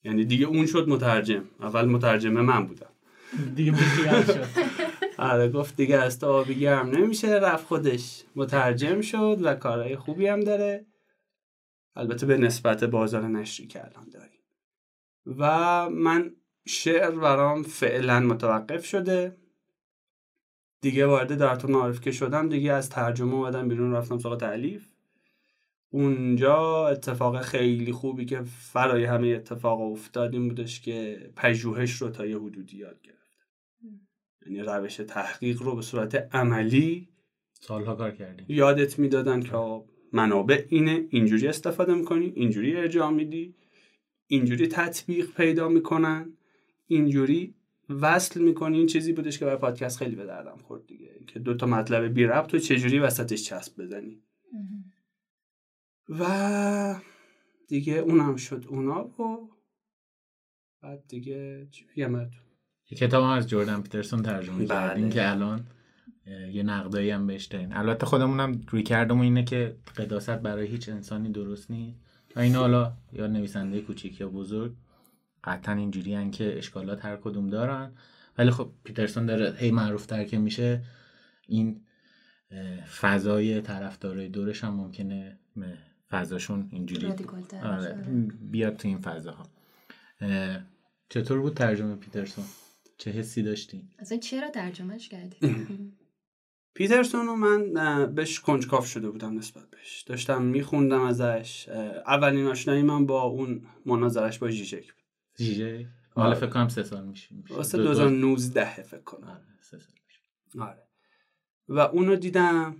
[0.04, 1.44] یعنی دیگه اون شد مترجم.
[1.60, 2.90] اول مترجمه من بودم.
[3.56, 3.74] دیگه
[4.26, 4.75] شد.
[5.18, 8.24] آره گفت دیگه از تو آبی گرم نمیشه رفت خودش.
[8.36, 10.86] مترجم شد و کارهای خوبی هم داره.
[11.96, 14.40] البته به نسبت بازار نشری که الان داریم.
[15.26, 16.32] و من
[16.68, 19.38] شعر برام فعلا متوقف شده.
[20.82, 24.88] دیگه وارد درتون معارف که شدم دیگه از ترجمه اومدم بیرون رفتم سراغ تعلیف
[25.90, 32.26] اونجا اتفاق خیلی خوبی که فرای همه اتفاق افتاد این بودش که پژوهش رو تا
[32.26, 33.46] یه حدودی یاد گرفتم.
[34.46, 37.10] یعنی روش تحقیق رو به صورت عملی
[37.54, 38.46] سالها کار کردیم.
[38.50, 39.82] یادت می‌دادن که
[40.14, 43.56] منابع اینه اینجوری استفاده می‌کنی اینجوری ارجاع میدی
[44.28, 46.34] اینجوری تطبیق پیدا می‌کنن
[46.88, 47.56] اینجوری
[47.90, 48.78] وصل می‌کنی.
[48.78, 51.20] این چیزی بودش که برای پادکست خیلی به دردم خورد دیگه.
[51.28, 54.22] که دو تا مطلب بی ربط تو چجوری وسطش چسب بزنی.
[56.10, 57.00] و
[57.68, 59.50] دیگه اونم شد اونا و
[60.82, 62.16] بعد دیگه چی بگم
[62.92, 64.68] کتاب هم از جردن پیترسون ترجمه بله.
[64.68, 65.68] کردیم که الان
[66.52, 71.30] یه نقدایی هم بهش داریم البته خودمونم روی کردمون اینه که قداست برای هیچ انسانی
[71.30, 72.00] درست نیست.
[72.36, 74.74] و این حالا یا نویسنده کوچیک یا بزرگ
[75.44, 77.92] قطعا اینجوری که اشکالات هر کدوم دارن.
[78.38, 80.82] ولی خب پیترسون داره هی معروف تر که میشه.
[81.48, 81.82] این
[83.02, 85.40] فضای طرفدارای دورش هم ممکنه
[86.10, 87.08] فضاشون اینجوری
[87.64, 87.94] آره.
[88.42, 89.46] بیاد تو این فضاها.
[90.22, 90.60] اه،
[91.10, 92.46] چطور بود ترجمه پیترسون؟
[92.98, 95.38] چه حسی داشتی؟ اصلا چرا ترجمهش کردی؟
[96.76, 97.74] پیترسون رو من
[98.16, 100.02] بهش کنجکاف شده بودم نسبت بهش.
[100.02, 101.70] داشتم میخوندم ازش.
[102.08, 105.04] اولین آشنایی من با اون مناظرش با جیجک بود.
[106.16, 106.40] حالا آره.
[106.40, 109.28] فکر کنم سه سال میشه واسه 2019 فکر کنم.
[109.28, 110.22] آره، سه سال میشه.
[110.64, 110.88] آره.
[111.68, 112.76] و اونو دیدم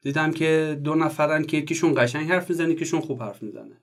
[0.00, 3.80] دیدم که دو نفرن که یکیشون قشنگ حرف می‌زنه یکیشون خوب حرف می‌زنه.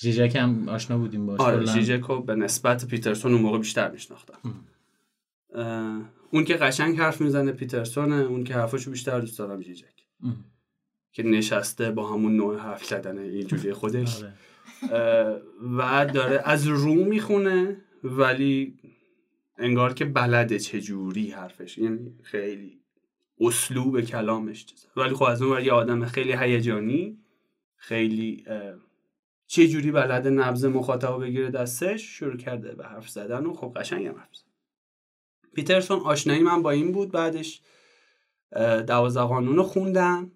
[0.00, 1.72] ژیژک هم آشنا بودیم باش آره کلاً.
[1.72, 4.38] ژیژکو به نسبت پیترسون اون موقع بیشتر میشناختم
[6.30, 10.44] اون که قشنگ حرف می‌زنه پیترسونه اون که حرفاشو بیشتر دوست دارم ژیژک ام.
[11.12, 14.32] که نشسته با همون نوع حرف زدن اینجوری خودش آره.
[15.78, 18.78] و داره از رو می‌خونه ولی
[19.58, 22.80] انگار که بلده چجوری حرفش یعنی خیلی
[23.40, 27.18] اسلوب کلامش چیزه ولی خب از اون یه آدم خیلی هیجانی
[27.76, 28.44] خیلی
[29.48, 34.06] اه، چجوری بلده نبض مخاطب بگیره دستش؟ شروع کرده به حرف زدن و خب قشنگ
[34.06, 34.44] هم حرف زد.
[35.54, 37.62] پیترسون آشنایی من با این بود بعدش
[38.86, 40.32] دوازده قانون رو خوندم.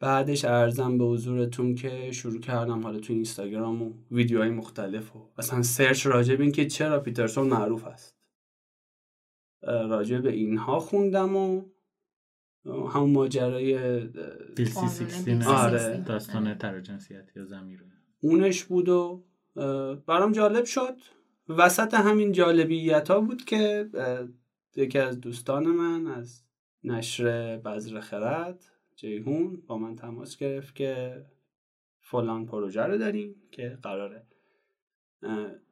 [0.00, 5.62] بعدش عرضم به حضورتون که شروع کردم حالا تو اینستاگرام و ویدیوهای مختلف و اصلا
[5.62, 8.16] search راجع به این که چرا پیترسون معروف است.
[9.62, 11.62] راجع به اینها خوندم و
[12.64, 14.00] همون ماجرای
[14.56, 16.04] Bill C آره.
[16.06, 17.91] داستان تراجنسیت یا ضمیر
[18.22, 19.24] اونش بود و
[20.06, 20.96] برام جالب شد
[21.48, 23.90] وسط همین جالبیت ها بود که
[24.76, 26.42] یکی از دوستان من از
[26.84, 28.64] نشر بذر خرد
[28.96, 31.24] جیهون با من تماس گرفت که
[32.00, 34.26] فلان پروژه رو داریم که قراره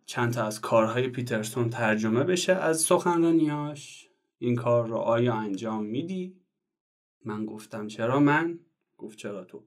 [0.07, 4.09] چند تا از کارهای پیترسون ترجمه بشه از سخنرانیاش
[4.39, 6.41] این کار رو آیا انجام میدی؟
[7.25, 8.59] من گفتم چرا من؟
[8.99, 9.65] گفت چرا تو؟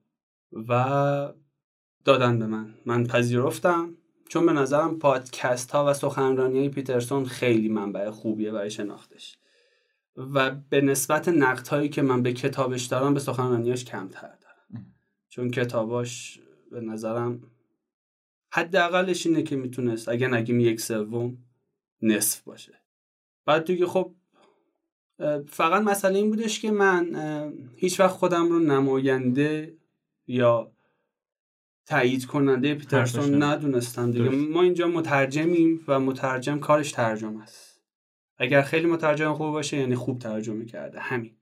[0.70, 1.34] و
[2.06, 2.74] دادن به من.
[2.86, 3.94] من پذیرفتم.
[4.30, 9.38] چون به نظرم پادکست ها و سخنرانی های پیترسون خیلی منبع خوبیه برای شناختش.
[10.16, 14.86] و به نسبت نقد هایی که من به کتابش دارم به سخنرانیاش کمتر دارم.
[15.30, 16.40] چون کتاباش
[16.72, 17.42] به نظرم
[18.52, 21.38] حداقلش اینه که می‌تونست اگه نگیم یک سوم
[22.02, 22.74] نصف باشه.
[23.46, 24.12] بعد دیگه خب
[25.48, 27.16] فقط مسئله این بودش که من
[27.76, 29.78] هیچ وقت خودم رو نماینده
[30.28, 30.73] یا
[31.86, 33.46] تایید کننده پیترسون نه.
[33.46, 34.26] ندونستم دیگه.
[34.26, 34.48] درست.
[34.52, 37.82] ما اینجا مترجمیم و مترجم کارش ترجمه است.
[38.38, 41.00] اگر خیلی مترجم خوب باشه یعنی خوب ترجمه کرده.
[41.00, 41.36] همین.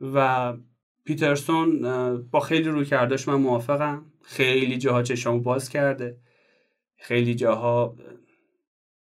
[0.00, 0.52] و
[1.04, 1.82] پیترسون
[2.30, 4.04] با خیلی روی کرداش من موافقم.
[4.22, 6.18] خیلی جاها چشامو باز کرده.
[6.96, 7.96] خیلی جاها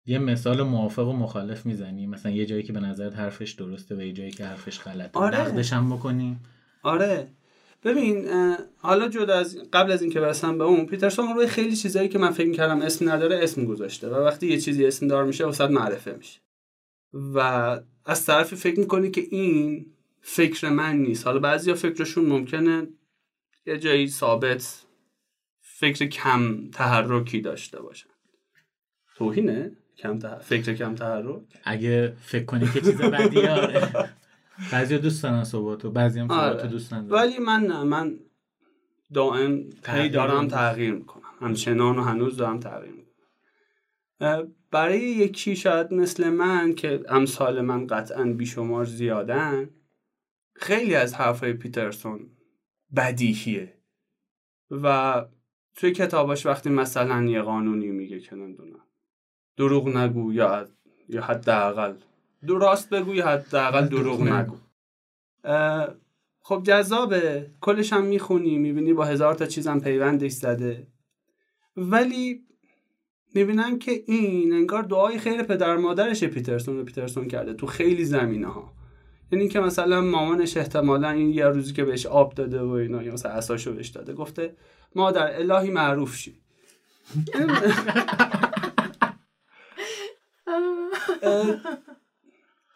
[0.05, 2.07] یه مثال موافق و مخالف می‌زنی.
[2.07, 5.19] مثلا یه جایی که به نظرت حرفش درسته و یه جایی که حرفش غلطه.
[5.19, 5.41] آره.
[5.41, 6.39] نقدش هم بکنیم
[6.83, 7.27] آره.
[7.83, 8.27] ببین
[8.77, 12.31] حالا جدا از قبل از اینکه برسم به اون پیترسون روی خیلی چیزایی که من
[12.31, 16.13] فکر کردم اسم نداره اسم گذاشته و وقتی یه چیزی اسم دار میشه وسط معرفه
[16.13, 16.39] میشه.
[17.13, 17.39] و
[18.05, 19.85] از طرفی فکر می‌کنی که این
[20.21, 21.27] فکر من نیست.
[21.27, 22.87] حالا بعضیا فکرشون ممکنه
[23.65, 24.85] یه جایی ثابت
[25.61, 28.09] فکر کم تحرکی داشته باشن.
[29.15, 30.39] توهینه؟ کم تح...
[30.39, 34.09] فکر کم تحرک؟ اگه فکر کنی که چیز بدیه آره.
[34.71, 36.67] بعضی دوست دارن صحباتو بعضی هم صحباتو آره.
[36.67, 38.19] دوست ندارن ولی من نه من
[39.13, 40.47] دائم تغییر هی دارم.
[40.47, 47.61] تغییر می‌کنم همچنان و هنوز دارم تغییر می‌کنم برای یکی شاید مثل من که امثال
[47.61, 49.69] من قطعا بیشمار زیادن
[50.55, 52.29] خیلی از حرفای پیترسون
[52.95, 53.73] بدیهیه
[54.71, 55.25] و
[55.75, 58.85] توی کتاباش وقتی مثلا یه قانونی میگه که نمی‌دونم
[59.57, 60.67] دروغ نگو یا
[61.09, 61.93] یا حداقل
[62.47, 64.55] درست بگو یا حداقل دروغ نگو.
[66.41, 67.51] خب جذابه.
[67.61, 70.87] کلش هم می‌خونی می‌بینی با هزار تا چیزم پیوندش زده.
[71.77, 72.43] ولی
[73.35, 78.47] می‌بینم که این انگار دعای خیر پدر مادرش پیترسون رو پیترسون کرده تو خیلی زمینه
[78.47, 78.73] ها
[79.31, 83.13] یعنی که مثلا مامانش احتمالا این یه روزی که بهش آب داده و اینا یا
[83.13, 84.55] مثلا عصاشو بهش داده گفته
[84.95, 86.41] مادر الهی معروف شی.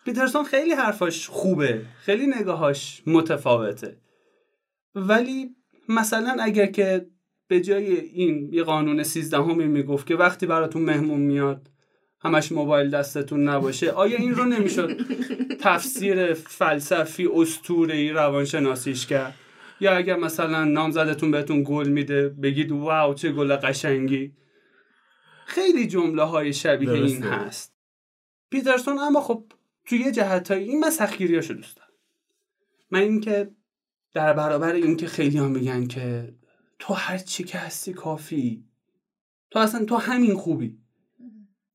[0.06, 3.98] پیترسون خیلی حرفاش خوبه خیلی نگاهاش متفاوته.
[4.96, 5.56] ولی
[5.90, 7.08] مثلا اگر که
[7.48, 11.70] به جای این یه قانون سیزدهمی می‌گفت که وقتی براتون مهمون میاد
[12.22, 14.98] همش موبایل دستتون نباشه آیا این رو نمی‌شد
[15.60, 19.36] تفسیر فلسفی اسطوره‌ای روانشناسیش کرد؟
[19.80, 24.34] یا اگر مثلا نامزدتون بهتون گل میده بگید واو چه گل قشنگی؟
[25.46, 27.30] خیلی جمله های شبیه این درسته.
[27.30, 27.74] هست.
[28.50, 29.44] پیترسون اما خب
[29.86, 31.90] توی یه جهتایی این من سختگیریاشو دوست دارم.
[32.92, 33.52] من اینکه
[34.14, 36.34] در برابر اینکه خیلی هم میگن که
[36.80, 38.64] تو هر چی که هستی کافی.
[39.52, 40.78] تو اصلا تو همین خوبی.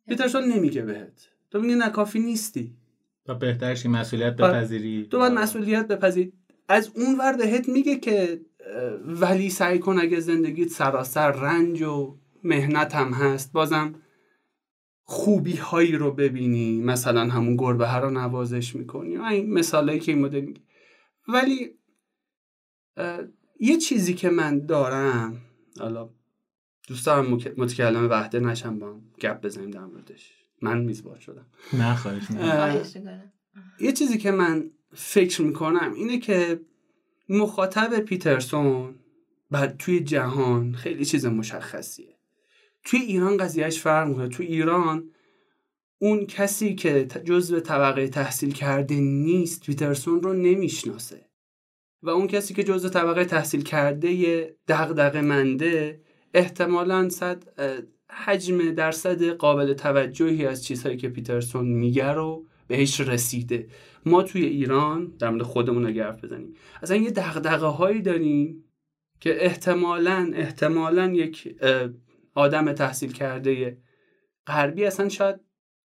[0.08, 1.28] پیترسون نمیگه بهت.
[1.50, 2.76] تو میگه نه کافی نیستی.
[3.26, 4.52] و بهترش این مسئولیت آره.
[4.52, 6.32] بپذیری تو باید مسئولیت بپذیر
[6.68, 8.40] از اون ور بهت میگه که
[9.04, 13.52] ولی سعی کن اگه زندگیت سراسر رنج و مهنت هم هست.
[13.52, 13.94] بازم
[15.10, 16.80] خوبی هایی رو ببینی.
[16.80, 19.16] مثلا همون گربه ها رو نوازش می‌کنی.
[19.16, 20.60] این مثالایی که این مدل میگه.
[21.28, 21.74] ولی
[23.60, 25.40] یه چیزی که من دارم
[25.78, 26.10] حالا
[26.88, 30.32] دوست دارم متکلم وحده نشم با هم گپ بزنیم در موردش.
[30.62, 31.46] من میزبان شدم.
[31.72, 32.24] نه خواهش.
[33.80, 36.60] یه چیزی که من فکر می‌کنم اینه که
[37.28, 38.94] مخاطب پیترسون
[39.50, 42.17] بعد توی جهان خیلی چیز مشخصیه.
[42.84, 44.28] توی ایران قضیهش فرق می‌کنه.
[44.28, 45.10] توی ایران
[46.00, 51.28] اون کسی که جزو طبقه تحصیل کرده نیست پیترسون رو نمی‌شناسه.
[52.02, 56.00] و اون کسی که جزو طبقه تحصیل کرده دغدغه منده
[56.34, 57.44] احتمالا صد
[58.10, 63.68] حجم درصد قابل توجهی از چیزهایی که پیترسون میگه رو بهش رسیده.
[64.06, 68.64] ما توی ایران در مورد خودمون اگر حرف بزنیم اصلا یه دغدغه هایی داریم
[69.20, 71.56] که احتمالا احتمالا یک
[72.34, 73.78] آدم تحصیل کرده
[74.46, 75.40] غربی اصلا شاید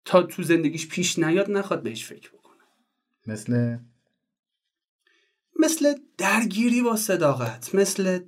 [0.04, 2.62] تا تو زندگیش پیش نیاد نخواد بهش فکر بکنه.
[3.26, 3.78] مثل؟
[5.58, 8.20] مثل درگیری با صداقت مثل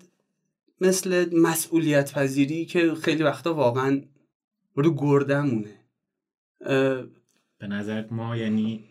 [0.80, 4.02] مثل مسئولیت پذیری که خیلی وقتا واقعا
[4.74, 5.80] رو گردمونه
[6.60, 7.02] اه،
[7.58, 8.84] به نظرت ما یعنی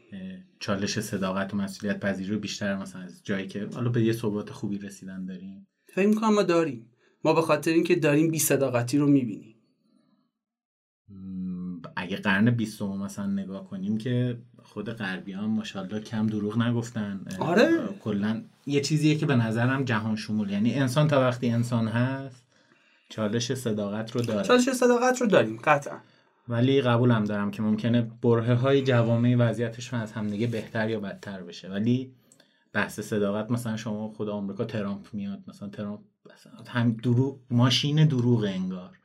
[0.60, 4.50] چالش صداقت و مسئولیت پذیری رو بیشتر مثلا از جایی که حالا به یه ثبات
[4.50, 5.68] خوبی رسیدن داریم.
[5.88, 6.91] فکر می‌کنم ما داریم.
[7.24, 9.56] ما به خاطر اینکه داریم بی صداقتی رو می‌بینیم.
[11.96, 17.26] اگه قرن بیستم مثلا نگاه کنیم که خود غربی هم ماشاءالله کم دروغ نگفتن.
[17.40, 17.70] آره.
[18.00, 20.50] کلا یه چیزیه که به نظرم جهان شمول.
[20.50, 22.46] یعنی انسان تا وقتی انسان هست
[23.10, 24.48] چالش صداقت رو داره.
[24.48, 25.98] چالش صداقت رو داریم قطعا.
[26.50, 31.70] ولی قبولم دارم که ممکنه بره های جوامع وضعیتشون از همدیگه بهتر یا بدتر بشه.
[31.70, 32.12] ولی
[32.74, 36.00] بحث صداقت مثلا شما خود آمریکا ترامپ میاد مثلا ترامپ
[36.34, 38.98] مثلا هم دروغ ماشین دروغ انگار.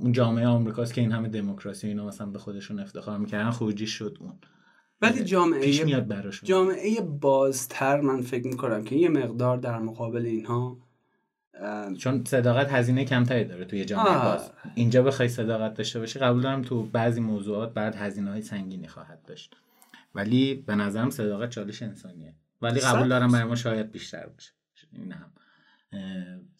[0.00, 4.16] اون جامعه آمریکاست که این همه دموکراسی اینا مثلا به خودشون افتخار می‌کردن خروجی شد
[4.20, 4.32] اون.
[5.02, 10.26] ولی پیش جامعه میاد براشون جامعه بازتر من فکر می‌کنم که یه مقدار در مقابل
[10.26, 10.78] اینها
[11.98, 14.24] چون صداقت هزینه کمتری داره توی جامعه آه.
[14.24, 14.50] باز.
[14.74, 19.22] اینجا بخوای صداقت داشته باشی قبول دارم تو بعضی موضوعات بعد هزینه های سنگینی خواهد
[19.26, 19.56] داشت.
[20.14, 22.34] ولی به نظرم صداقت چالش انسانیه.
[22.62, 23.32] ولی قبول دارم.
[23.32, 24.52] برای ما شاید بیشتر باشه.
[24.92, 25.32] این هم.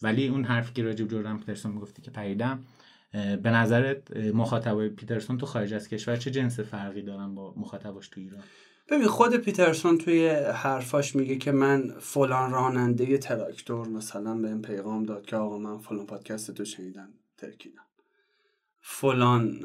[0.02, 2.64] ولی اون حرفی که راجب جردن پیترسون می‌گفتی که پریدم
[3.12, 8.20] به نظرت مخاطبای پیترسون تو خارج از کشور چه جنس فرقی دارن با مخاطباش تو
[8.20, 8.42] ایران؟
[8.90, 15.02] ببین خود پیترسون توی حرفاش میگه که من فلان راننده تراکتور مثلا به این پیغام
[15.02, 17.82] داد که آقا من فلان پادکست تو شنیدم ترکیدم.
[18.80, 19.60] فلان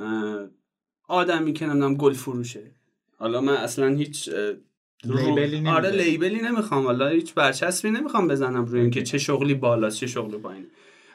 [1.07, 2.71] آدمی که نمی‌دونم گل فروشه.
[3.19, 5.67] حالا من اصلا هیچ رو- لیبلی نمی‌ذاری.
[5.87, 6.85] آره لیبلی نمی‌خوام.
[6.85, 10.67] حالا هیچ برچسبی نمی‌خوام بزنم روی اینکه چه شغلی بالاست چه شغلی پایینه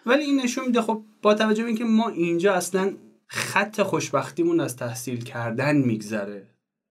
[0.06, 2.92] ولی این نشون میده خب با توجه به اینکه ما اینجا اصلا
[3.26, 6.46] خط خوشبختیمون از تحصیل کردن میگذره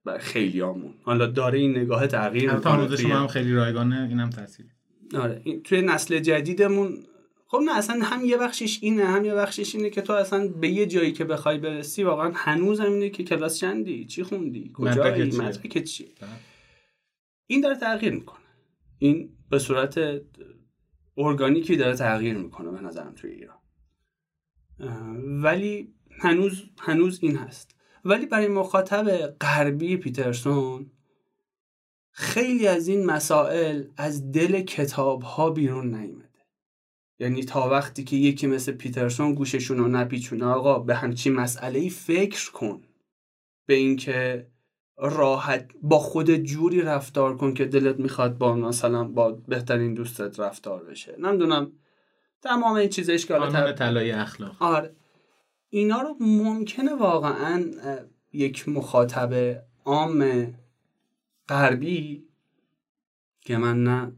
[0.06, 4.66] بر خیلیامون حالا داره این نگاه تغییر می‌کنه هم خیلی رایگانه اینم تاثیر
[5.16, 6.98] آره این- توی نسل جدیدمون
[7.54, 10.70] خب نه اصلا هم یه بخشش اینه هم یه بخشش اینه که تو اصلا به
[10.70, 15.00] یه جایی که بخوای برسی واقعا هنوز هم اینه که کلاس چندی؟ چی خوندی؟ کجایی؟
[15.00, 16.30] مدرکت چیه؟ مدرکت چیه؟ بله.
[17.48, 18.46] این داره تغییر می‌کنه.
[19.00, 20.00] این به صورت
[21.18, 23.58] ارگانیکی داره تغییر می‌کنه به نظرم توی ایران.
[25.44, 27.76] ولی هنوز هنوز این هست.
[28.06, 30.92] ولی برای مخاطب غربی پیترسون
[32.12, 36.23] خیلی از این مسائل از دل کتاب ها بیرون نیومده.
[37.20, 41.90] یعنی تا وقتی که یکی مثل پیترسون گوششون رو نپیچونه آقا به همچین مسئله ای
[41.90, 42.82] فکر کن.
[43.66, 44.48] به اینکه
[44.98, 50.84] راحت با خود جوری رفتار کن که دلت می‌خواد با مثلا با بهترین دوستت رفتار
[50.84, 51.16] بشه.
[51.20, 51.72] نمی‌دونم.
[52.42, 52.90] تمام این
[53.30, 54.56] حالا قانون تر- طلای اخلاق.
[54.60, 54.96] آره.
[55.70, 57.66] اینا رو ممکنه واقعا
[58.34, 60.54] یک مخاطب عام
[61.50, 62.28] غربی
[63.42, 64.12] که من نه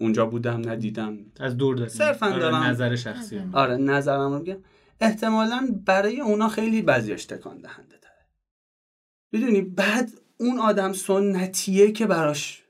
[0.00, 1.18] اونجا بودم ندیدم.
[1.40, 3.54] از دور داریم صرفاً آره، دارم- نظر شخصی هم.
[3.54, 4.58] آره نظرم رو میگم.
[5.00, 8.26] احتمالا برای اونا خیلی بعضیش تکان دهنده تره.
[9.32, 12.64] می‌دونی بعد اون آدم سنتیه که براش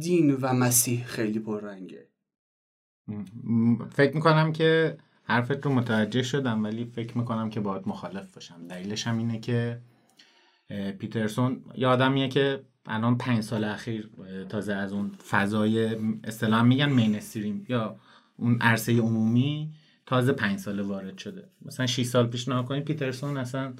[0.00, 2.08] دین و مسیح خیلی پررنگه.
[3.92, 8.66] فکر می‌کنم که حرفت رو متوجه شدم ولی فکر می‌کنم که باید مخالف باشم.
[8.68, 9.80] دلیلش هم اینه که
[10.98, 14.10] پیترسون یه آدمیه که الان پنج سال اخیر
[14.48, 17.96] تازه از اون فضای اصطلاحا میگن مینستریم یا
[18.36, 19.70] اون عرصه عمومی
[20.06, 21.50] تازه پنج ساله وارد شده.
[21.62, 23.74] مثلا 6 سال پیش نگاه کنید پیترسون اصلا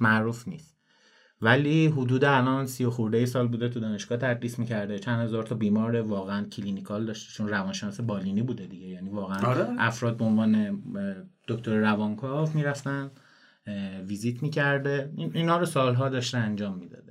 [0.00, 0.78] معروف نیست.
[1.42, 4.98] ولی حدود الان سی و خورده ای سال بوده تو دانشگاه تدریس می‌کرده.
[4.98, 8.86] چند هزار تا بیمار واقعا clinical داشته چون روانشناس بالینی بوده دیگه.
[8.86, 9.66] یعنی واقعا آره.
[9.78, 10.82] افراد به عنوان
[11.48, 13.10] دکتر روانکاو می‌رفتن
[14.06, 15.12] ویزیت می‌کرده.
[15.16, 17.07] این اینا رو سالها داشته انجام می‌داده.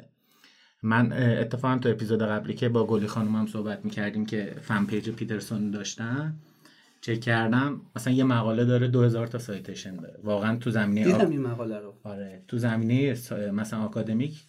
[0.87, 5.09] من اتفاقا تو اپیزود قبلی که با گلی خانم هم صحبت می‌کردیم که fan page
[5.09, 6.35] پیترسون داشتن
[7.01, 11.41] چک کردم مثلا یه مقاله داره 2000 تا citation داره واقعا تو زمینه دیدم این
[11.41, 14.41] مقاله رو آره تو زمینه س- مثلا آکادمیک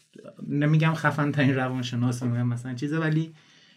[0.49, 3.35] نمیگم خفن ترین روانشناس میگم مثلا چیزه ولی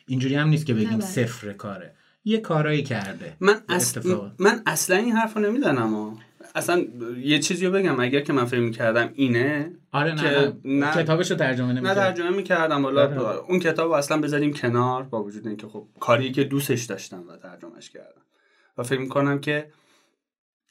[0.07, 1.01] اینجوری هم نیست که بگیم نباید.
[1.03, 1.93] صفر کاره
[2.25, 3.97] یه کارایی کرده من, یه اص...
[3.97, 4.31] اتفاق.
[4.39, 6.17] من اصلا این حرف رو نمی‌دانم ها.
[6.55, 6.85] اصلا
[7.17, 10.85] یه چیزی رو بگم اگر که من فکر می‌کردم اینه آره نه, که نه.
[10.85, 12.83] نه- کتابش رو ترجمه نه نمی‌کنه ترجمه می‌کردم.
[12.83, 13.37] حالا آره.
[13.37, 17.37] اون کتاب رو اصلا بذاریم کنار با وجود اینکه خب کاری که دوستش داشتم و
[17.37, 18.21] ترجمهش کردم.
[18.77, 19.71] و فکر می‌کنم که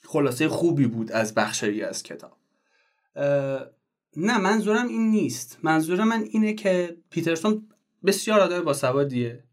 [0.04, 2.36] خلاصه خوبی بود از بخشی از کتاب.
[4.16, 5.58] نه منظورم این نیست.
[5.62, 7.68] منظور من اینه که پیترسون
[8.06, 9.44] بسیار آدم باسوادیه.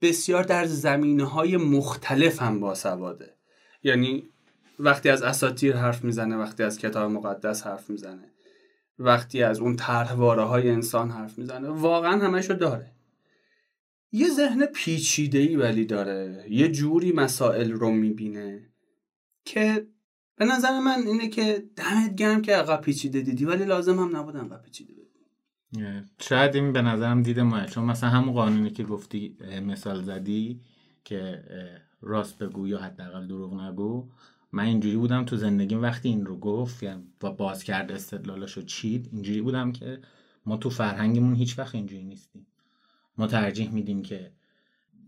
[0.00, 3.34] بسیار در زمینه های مختلف هم باسواده
[3.82, 4.28] یعنی
[4.78, 8.32] وقتی از اساتیر حرف می‌زنه وقتی از کتاب مقدس حرف می‌زنه.
[8.98, 11.68] وقتی از اون طرحواره های انسان حرف می‌زنه.
[11.68, 12.92] واقعا همشو داره.
[14.12, 16.46] یه ذهن پیچیده ای ولی داره.
[16.50, 18.68] یه جوری مسائل رو می‌بینه
[19.44, 19.86] که
[20.36, 24.36] به نظر من اینه که دمت گرم که عقب پیچیده دیدی ولی لازم هم نبود
[24.36, 25.02] عقب پیچیده بدی
[26.20, 30.60] شاید این به نظرم دید ماه چون مثلا همون قانونی که گفتی مثال زدی
[31.04, 31.44] که
[32.00, 34.08] راست بگو یا حداقل دروغ نگو.
[34.52, 39.08] من اینجوری بودم تو زندگیم وقتی این رو گفت یعنی و باز کرد استدلالاشو چید
[39.12, 40.00] اینجوری بودم که
[40.46, 42.46] ما تو فرهنگمون هیچ وقت اینجوری نیستیم.
[43.18, 44.32] ما ترجیح میدیم که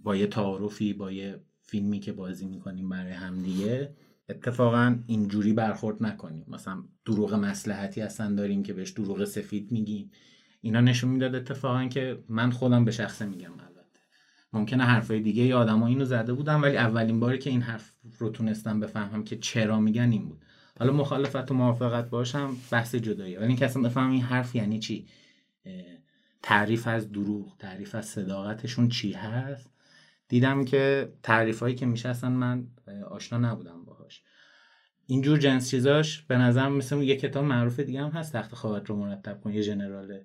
[0.02, 3.94] با یه تعارفی با یه فیلمی که بازی می‌کنیم برای همدیگه
[4.28, 6.44] اتفاقا اینجوری برخورد نکنیم.
[6.48, 10.10] مثلا دروغ مسلحتی هستن داریم که بهش دروغ سفید میگیم.
[10.60, 13.56] اینا نشون می‌داد اتفاقا که من خودم به شخصه میگم
[14.54, 18.30] ممکنه حرفای دیگه ی آدما اینو زده بودم ولی اولین باری که این حرف رو
[18.30, 20.44] تونستم بفهمم که چرا میگن این بود.
[20.78, 25.06] حالا مخالفت و موافقت باشم بحث جدایی ولی اینکه اصلا بفهمم این حرف یعنی چی؟
[26.42, 29.70] تعریف از دروغ تعریف از صداقتشون چی هست؟
[30.28, 32.66] دیدم که تعریف هایی که میشه اصلا من
[33.10, 34.22] آشنا نبودم باهاش.
[35.06, 38.96] اینجور جنس چیزاش به نظر مثل یه کتاب معروف دیگه هم هست تخت خوابت رو
[38.96, 39.52] مرتب کن.
[39.52, 40.20] یه جنرال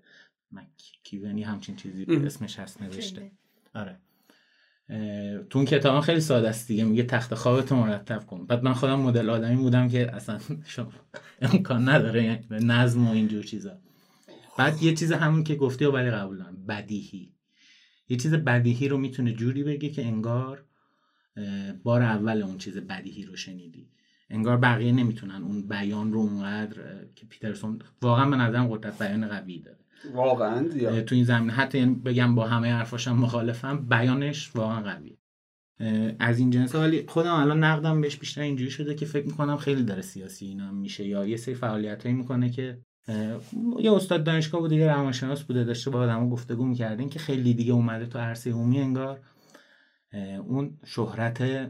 [0.52, 2.06] مکیونی همچین چیزی.
[2.10, 3.32] اسمش هست نوشته.
[3.76, 4.00] آره.
[5.50, 8.46] تو اون کتاب خیلی ساده است دیگه میگه تخت خوابتو مرتب کن.
[8.46, 10.40] بعد من خودم مدل آدمی بودم که اصلا
[10.76, 10.92] شما
[11.42, 13.78] امکان نداره یعنی نظم و اینجور چیزا.
[14.58, 17.34] بعد یه چیز همون که گفتی و ولی قبول دارم بدیهی.
[18.10, 20.66] یه چیز بدیهی رو می‌تونه جوری بگه که انگار
[21.84, 23.90] بار اول اون چیز بدیهی رو شنیدی.
[24.30, 29.60] انگار بقیه نمی‌تونن اون بیان رو اونقدر که پیترسون واقعا به نظرم قدرت بیان قوی
[29.60, 29.79] داره.
[30.14, 31.02] واقعا زیاد.
[31.02, 35.18] تو این زمینه حتی یعنی بگم با همه حرفاشم مخالفم بیانش واقعا قویه.
[36.20, 39.84] از این جنس ولی خودم الان نقدم بهش بیشتر اینجوری شده که فکر می‌کنم خیلی
[39.84, 42.78] داره سیاسی اینا میشه یا یه سری فعالیت می‌کنه که
[43.80, 47.54] یه استاد دانشگاه بوده یه روانشناس بوده داشته با آدمو گفتگو می‌کرده این که خیلی
[47.54, 49.20] دیگه اومده تو عرصه عمومی انگار
[50.47, 51.70] اون شهرت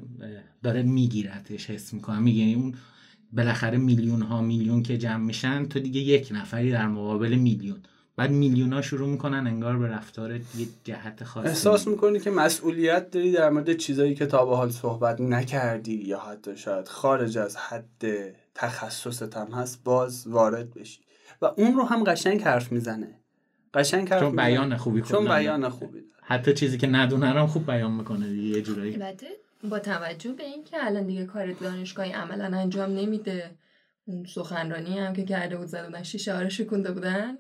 [0.64, 2.76] داره میگیرتش حس می‌کنم میگه اون
[3.34, 7.80] بالاخره میلیون ها میلیون که جمع میشن تو دیگه یک نفری در مقابل میلیون.
[8.20, 11.48] بعد میلیون ها شروع می‌کنن انگار به رفتار یه جهت خاصی.
[11.48, 16.20] احساس می‌کنی که مسئولیت داری در مورد چیزایی که تا به حال صحبت نکردی یا
[16.20, 18.06] حتی شاید خارج از حد
[18.56, 21.00] تخصصت هم هست باز وارد بشی.
[21.42, 23.20] و اون رو هم قشنگ حرف می‌زنه.
[23.74, 24.46] قشنگ حرف چون می‌زنه.
[24.46, 26.14] بیان خوبی چون بیان خوبی داره.
[26.22, 28.94] حتی چیزی که ندونه رو هم خوب بیان می‌کنه دیگه یه جورایی.
[28.94, 29.28] البته
[29.70, 33.52] با توجه به اینکه الان دیگه کار دانشگاهی عملا انجام نمیده
[34.06, 37.38] اون سخنرانی هم که کرده بود بودن شیشه رو شکونده بودن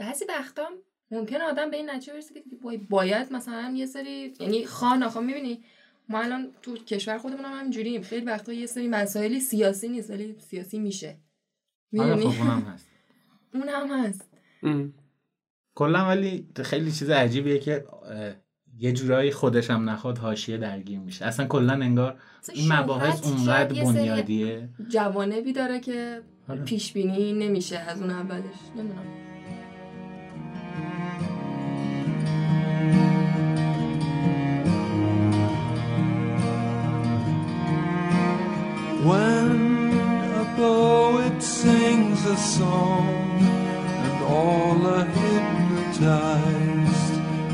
[0.00, 0.68] بعضی وقتا
[1.10, 2.42] ممکن آدم به این نتیجه برسه که
[2.90, 5.64] باید مثلا یه سری یعنی خواه نخواه می‌بینی؟
[6.08, 8.02] ما الان تو کشور خودمون هم همینجوریم.
[8.02, 11.16] خیلی وقتا یه سری مسائلی سیاسی نیست ولی سیاسی میشه.
[11.98, 12.88] آره می‌دونی خب اونم هست.
[13.54, 14.30] اون هم هست.
[15.74, 17.84] کلا ولی خیلی چیز عجیبیه که
[18.78, 21.24] یه جورایی خودش هم نخواد حاشیه درگیر میشه.
[21.24, 22.20] اصلا کلا انگار
[22.54, 24.68] این مباحث اونقدر بنیادیه.
[24.88, 26.62] جوانبی داره که آره.
[26.64, 28.44] پیش بینی نمیشه از اون اولش.
[28.76, 29.29] نمی‌دونم.
[42.30, 46.04] A song and all are hypnotized,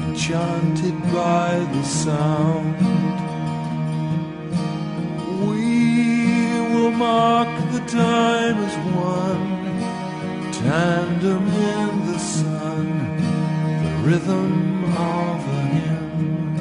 [0.06, 2.76] enchanted by the sound,
[5.48, 9.48] we will mark the time as one,
[10.52, 12.86] tandem in the sun,
[13.82, 16.56] the rhythm of a hymn.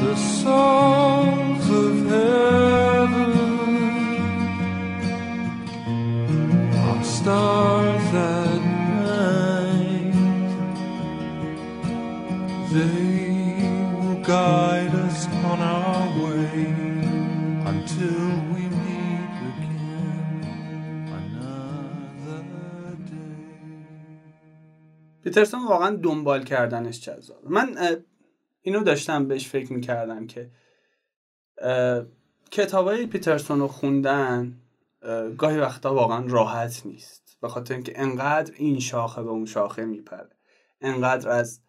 [0.00, 2.61] the souls of heaven
[7.22, 8.62] stars at
[9.06, 10.14] night.
[12.74, 13.10] They
[13.94, 15.18] will guide us
[15.50, 16.56] on our way
[17.72, 20.42] until we meet again
[21.20, 22.42] another
[23.10, 23.42] day.
[25.24, 27.76] پیترسون واقعا دنبال کردنش جذاب من
[28.62, 30.50] اینو داشتم بهش فکر می‌کردم که
[32.50, 34.58] کتاب های پیترسون رو خوندن
[35.38, 37.36] گاهی وقتا واقعا راحت نیست.
[37.40, 40.30] به خاطر اینکه انقدر این شاخه به اون شاخه میپره.
[40.80, 41.60] انقدر از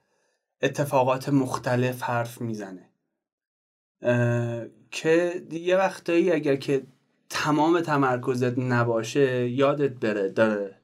[0.61, 2.89] اتفاقات مختلف حرف می‌زنه.
[4.91, 6.83] که یه وقتایی اگر که
[7.29, 10.75] تمام تمرکزت نباشه یادت بره داره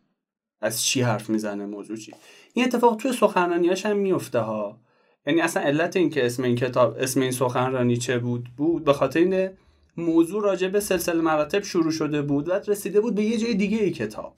[0.61, 2.13] از چی حرف می‌زنه موضوع چی.
[2.53, 4.79] این اتفاق توی سخنرانیاش هم میفته ها.
[5.25, 8.83] یعنی اصلا علت این که اسم این کتاب اسم این سخنرانی چه بود بود.
[8.83, 9.57] به خاطر اینه
[9.99, 13.77] موضوع راجع به سلسله مراتب شروع شده بود و رسیده بود به یه جای دیگه
[13.77, 14.33] ای کتاب.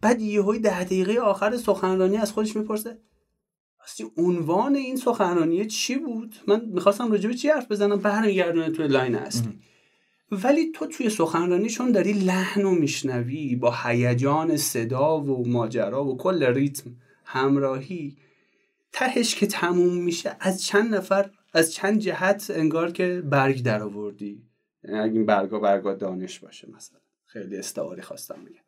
[0.00, 2.98] بعد یهوی ده دقیقه آخر سخنرانی از خودش می‌پرسه
[3.84, 8.88] اصلا عنوان این سخنرانی چی بود؟ من می‌خواستم راجع به چی حرف بزنم؟ برمیگردونه توی
[8.88, 9.58] لاین اصلی.
[10.32, 16.16] ولی تو توی سخنرانی چون داری لحن و میشنوی با هیجان صدا و ماجرا و
[16.16, 16.90] کل ریتم
[17.24, 18.16] همراهی.
[18.92, 24.42] تهش که تموم میشه از چند نفر از چند جهت انگار که برگ در آوردی
[24.84, 26.98] اگه این برگا برگا دانش باشه مثلا.
[27.26, 28.62] خیلی استعاری خواستم بگم.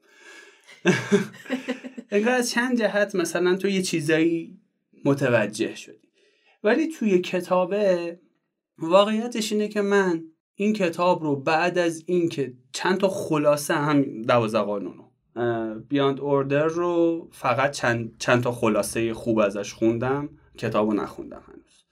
[2.10, 4.60] انگار از چند جهت مثلا تو یه چیزایی
[5.04, 6.08] متوجه شدی.
[6.64, 8.18] ولی توی کتابه
[8.78, 14.60] واقعیتش اینه که من این کتاب رو بعد از اینکه چند تا خلاصه هم دوازده
[14.60, 14.94] قانون
[15.88, 21.84] بیاند اوردر رو فقط چند, چند تا خلاصه خوب ازش خوندم کتاب رو نخوندم هنوز.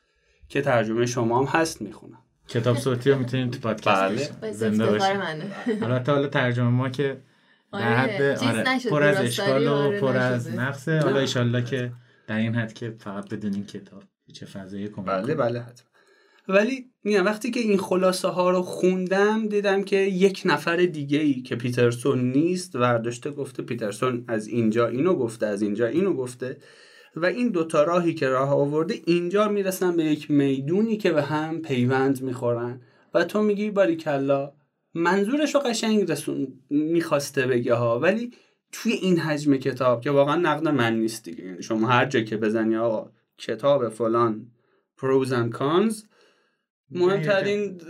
[0.48, 2.22] که ترجمه شما هم هست می‌خونم.
[2.50, 4.52] کتاب صوتی رو می‌تونید تو پادکست بله.
[4.52, 5.44] زنده منه
[5.82, 7.20] البته حالا ترجمه ما که
[7.72, 10.50] در آره، حد آره نشد، پر از اشکال و آره، پر از.
[10.50, 11.92] نقصه حالا ایشالله که
[12.26, 15.34] در این حد که فقط بدونین کتاب چه فضایی کمک بله.
[15.34, 15.90] بله حتما.
[16.48, 21.42] ولی میگم وقتی که این خلاصه ها رو خوندم دیدم که یک نفر دیگه ای
[21.42, 26.56] که پیترسون نیست ورداشته گفته پیترسون از اینجا اینو گفته از اینجا اینو گفته.
[27.16, 31.62] و این دوتا راهی که راه آورده اینجا می‌رسن به یک می‌دونی که به هم
[31.62, 32.80] پیوند می‌خورن.
[33.14, 34.52] و تو میگی باریکلا
[34.94, 38.32] منظورش رو قشنگ رسون می‌خواسته بگه ها ولی
[38.72, 41.44] توی این حجم کتاب که واقعا نقد من نیست دیگه.
[41.44, 44.46] یعنی شما هر جا که بزنی آقا کتاب فلان
[44.96, 46.04] پروز اند کانز
[46.90, 47.80] مهمترین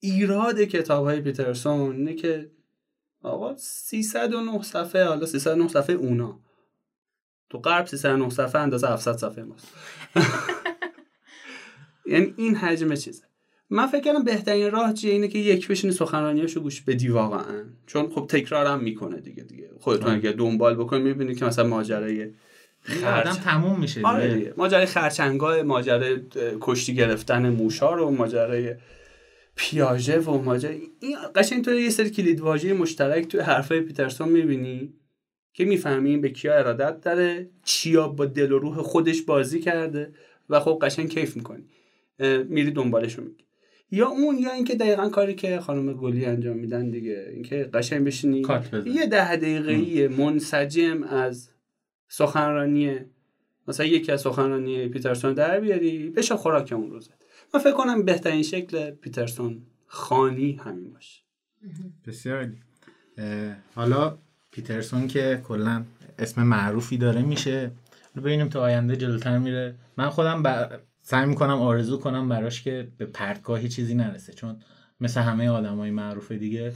[0.00, 2.50] ایراد کتاب های پیترسون اینه که
[3.22, 6.40] آقا 309 صفحه حالا 309 صفحه اونا.
[7.52, 9.68] تو غرب 309 صفحه اندازه 700 صفحه ماست.
[12.12, 13.22] یعنی این حجم چیزه.
[13.70, 17.64] من فکر کردم بهترین راه چیه اینه که یک بشینی سخنرانیاشو گوش بدی واقعا.
[17.86, 19.70] چون خب تکرارم می‌کنه دیگه دیگه.
[19.80, 22.22] خودتون اگه دنبال بکنی می‌بینید که مثلا ماجرای
[22.88, 24.54] این آدم تموم میشه آره دیگه.
[24.56, 26.20] ماجرای خرچنگاه ماجرای
[26.60, 28.74] کشتی گرفتن موشا رو ماجرای
[29.56, 34.94] پیاژه و ماجرای این قشنگ تو یه سری کلید واژه مشترک توی حرفای پیترسون می‌بینی.
[35.52, 40.12] که می‌فهمی این به کیا ارادت داره چیا با دل و روح خودش بازی کرده
[40.48, 41.64] و خب قشنگ کیف می‌کنی.
[42.48, 43.44] میری دنبالش رو میگی.
[43.90, 47.30] یا اون یا اینکه دقیقا کاری که خانم گلی انجام میدن دیگه.
[47.32, 48.42] اینکه قشنگ بشینی.
[48.86, 51.50] یه ده دقیقه‌ای منسجم از
[52.08, 52.98] سخنرانی
[53.68, 57.10] مثلا یکی از سخنرانی پیترسون در بیاری بشه خوراک اون روزه.
[57.54, 61.22] من فکر کنم بهترین شکل پیترسون خانی همین باشه.
[62.06, 62.52] بسیار
[63.74, 64.18] حالا
[64.52, 65.84] پیترسون که کلا
[66.18, 67.70] اسم معروفی داره میشه.
[68.16, 69.74] ببینیم تا آینده جلوتر میره.
[69.96, 70.70] من خودم ب...
[71.02, 74.56] سعی می‌کنم آرزو کنم براش که به پرتگاهی چیزی نرسه چون
[75.00, 76.72] مثل همه آدمای معروف دیگه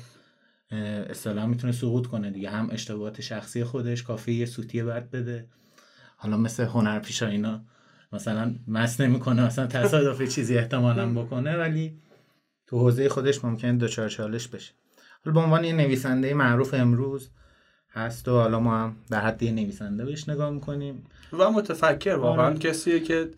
[0.71, 2.51] اه، اصطلاحا می‌تونه سقوط کنه دیگه.
[2.51, 5.49] هم اشتباهات شخصی خودش کافی یه سوتی بد بده.
[6.17, 7.65] حالا مثل هنرپیشا اینا
[8.13, 11.99] مثلا مس نمی‌کنه مثلا تصادفی چیزی احتمالا بکنه ولی
[12.67, 14.73] تو حوزه خودش ممکن دچار چالش بشه.
[15.25, 17.31] حالا به عنوان یه نویسنده معروف امروز
[17.97, 21.05] هست و حالا ما هم در حد نویسنده بهش نگاه می‌کنیم.
[21.33, 22.59] و متفکر واقعا آره.
[22.59, 23.31] کسیه که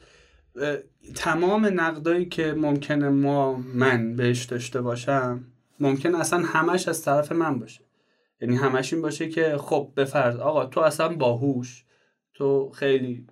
[1.14, 5.44] تمام نقدایی که ممکنه ما من بهش داشته باشم
[5.80, 7.80] ممکن اصلا همش از طرف من باشه.
[8.40, 11.84] یعنی همش این باشه که خب به فرض آقا تو اصلا باهوش
[12.34, 13.26] تو خیلی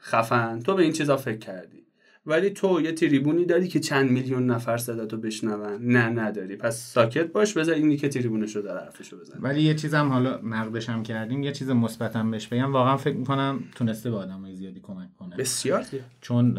[0.00, 1.87] خفن تو به این چیزا فکر کردی.
[2.28, 5.82] ولی تو یه تریبونی داری که چند میلیون نفر صداتو بشنون.
[5.82, 6.56] نه نداری.
[6.56, 10.40] پس ساکت باش بذار اینی که تریبونش رو داره حرفشو بزن ولی یه چیزم حالا
[10.44, 12.72] نقدش هم کردیم یه چیز مثبتم بهش بگم.
[12.72, 15.36] واقعا فکر می‌کنم تونسته به آدمای زیادی کمک کنه.
[15.36, 16.04] بسیار زیاد.
[16.20, 16.58] چون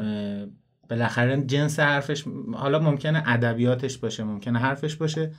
[0.90, 5.32] بالاخره جنس حرفش حالا ممکنه ادبیاتش باشه ممکنه حرفش باشه.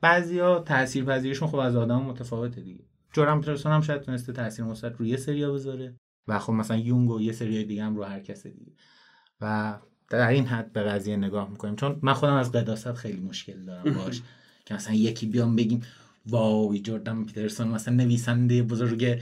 [0.00, 2.84] بعضیا تاثیرپذیریشون خب از آدم متفاوته دیگه.
[3.12, 5.94] جردن پیترسون هم شاید تونسته تاثیر مثبت رو یه سریا بذاره.
[6.28, 8.72] و خب مثلا یونگ و یه سری دیگه هم رو هر کس دیگه.
[9.40, 9.74] و
[10.10, 11.76] در این حد به قضیه نگاه می‌کنیم.
[11.76, 14.22] چون من خودم از قداست خیلی مشکل دارم باش
[14.66, 15.82] که مثلا یکی بیام بگیم
[16.26, 19.20] wow جردن پیترسون مثلا نویسنده بزرگ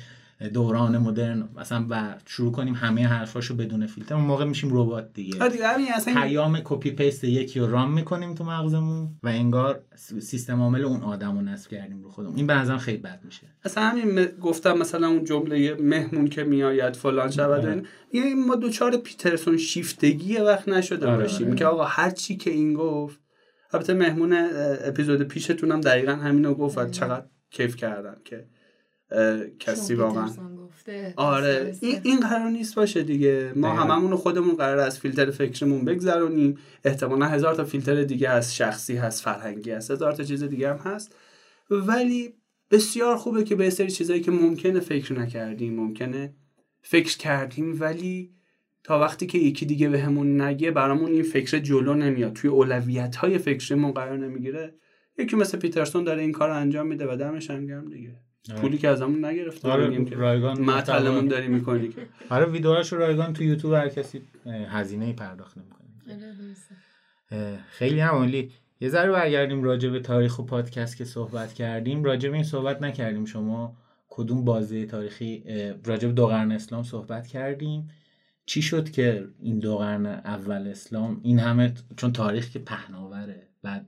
[0.53, 4.15] دوران مدرن مثلا و شروع کنیم همه حرفاشو بدون فیلتر.
[4.15, 5.43] اون موقع میشیم ربات دیگه.
[5.43, 9.81] آره دیگه همین اصلا پیام copy paste یکی رو run می‌کنیم تو مغزمون و انگار
[10.21, 12.37] سیستم عامل اون آدم رو نصب کردیم رو خودمون.
[12.37, 13.47] این نظرم خیلی بد میشه.
[13.65, 17.83] اصلا همین م- گفتم مثلا اون جمله مهمون که میآید فلان شود آره.
[18.13, 21.57] یعنی ما دوچار پیترسون شیفتگی وقت نشده آره، باشیم آره.
[21.57, 23.21] که آقا هر چی که این گفت
[23.73, 24.37] البته مهمون
[24.85, 28.45] اپیزود پیشتونم دقیقا همینو گفت و چقدر کیف کردم که
[29.59, 30.29] کسی واقعا.
[31.17, 31.77] آره.
[31.81, 33.69] این, این قرار نیست باشه دیگه ما.
[33.69, 38.97] هممون رو خودمون قرار از فیلتر فکرمون بگذرونیم احتمالا هزار تا فیلتر دیگه از شخصی
[38.97, 41.15] هست فرهنگی هست هزار تا چیز دیگه هم هست
[41.71, 42.35] ولی
[42.71, 46.35] بسیار خوبه که به سری چیزایی که ممکنه فکر نکردیم ممکنه
[46.83, 48.35] فکر کردیم ولی
[48.85, 53.39] تا وقتی که یکی دیگه بهمون نگه برامون این فکر جلو نمیاد توی اولویت های
[53.39, 54.75] فکریمون قرار نمی‌گیره
[55.19, 58.17] یکی مثل پیترسون داره این کار رو انجام میده و دمش هم گرم دیگه.
[58.51, 62.07] پولی که ازمون نگرفته آره، بگیم که رایگان معطلمون داری می‌کنی که.
[62.35, 65.89] آره ویدیوهاشو رایگان تو یوتیوب هر کسی هزینه پرداخت نمی‌کنه.
[67.31, 67.59] آره،.
[67.71, 68.51] خیلی هم عالی.
[68.81, 72.05] یه ذره برگردیم راجع به تاریخ و پادکست که صحبت کردیم.
[72.05, 73.25] راجع به این صحبت نکردیم.
[73.25, 73.77] شما
[74.09, 75.45] کدوم بازه تاریخی
[75.85, 77.91] راجع به دو قرن اسلام صحبت کردیم؟
[78.47, 83.87] چی شد که این دو قرن اول اسلام؟ این همه چون تاریخ که پهناوره بعد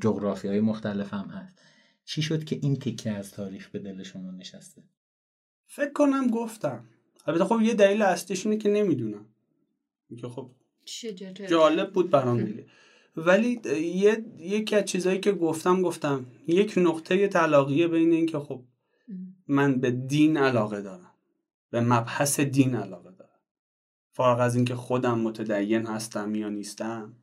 [0.00, 1.58] جغرافی های مختلف هم هست.
[2.04, 4.82] چی شد که این تیکه از تاریخ به دل شما نشسته؟
[5.66, 6.84] فکر کنم گفتم.
[7.26, 9.26] البته خب یه دلیل اصلیش اینه که نمی‌دونم.
[10.20, 10.50] که خب
[11.48, 12.66] جالب بود برام دیگه.
[13.16, 13.60] ولی
[13.94, 16.26] یه یکی از چیزایی که گفتم گفتم.
[16.46, 18.62] یک نقطه طلاقیه بین این که خب
[19.48, 21.14] من به دین علاقه دارم.
[21.70, 23.40] به مبحث دین علاقه دارم.
[24.12, 27.16] فارغ از اینکه خودم متدین هستم یا نیستم.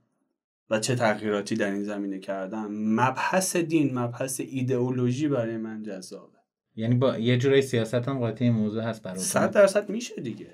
[0.69, 6.37] و چه تغییراتی در این زمینه کردم مبحث دین مبحث ایدئولوژی برای من جذابه.
[6.75, 10.47] یعنی با یه جورای سیاست هم قاطی موضوع هست برای صد درصد میشه دیگه.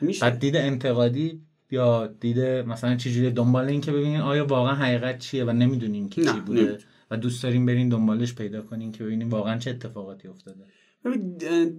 [0.00, 0.20] میشه.
[0.20, 5.44] بعد دید انتقادی یا دید مثلا چجوری دنبال این که ببینین آیا واقعا حقیقت چیه
[5.44, 6.80] و نمی‌دونین که چی بوده نمی‌دونم.
[7.10, 10.64] و دوست دارین برین دنبالش پیدا کنین که ببینین واقعا چه اتفاقاتی افتاده.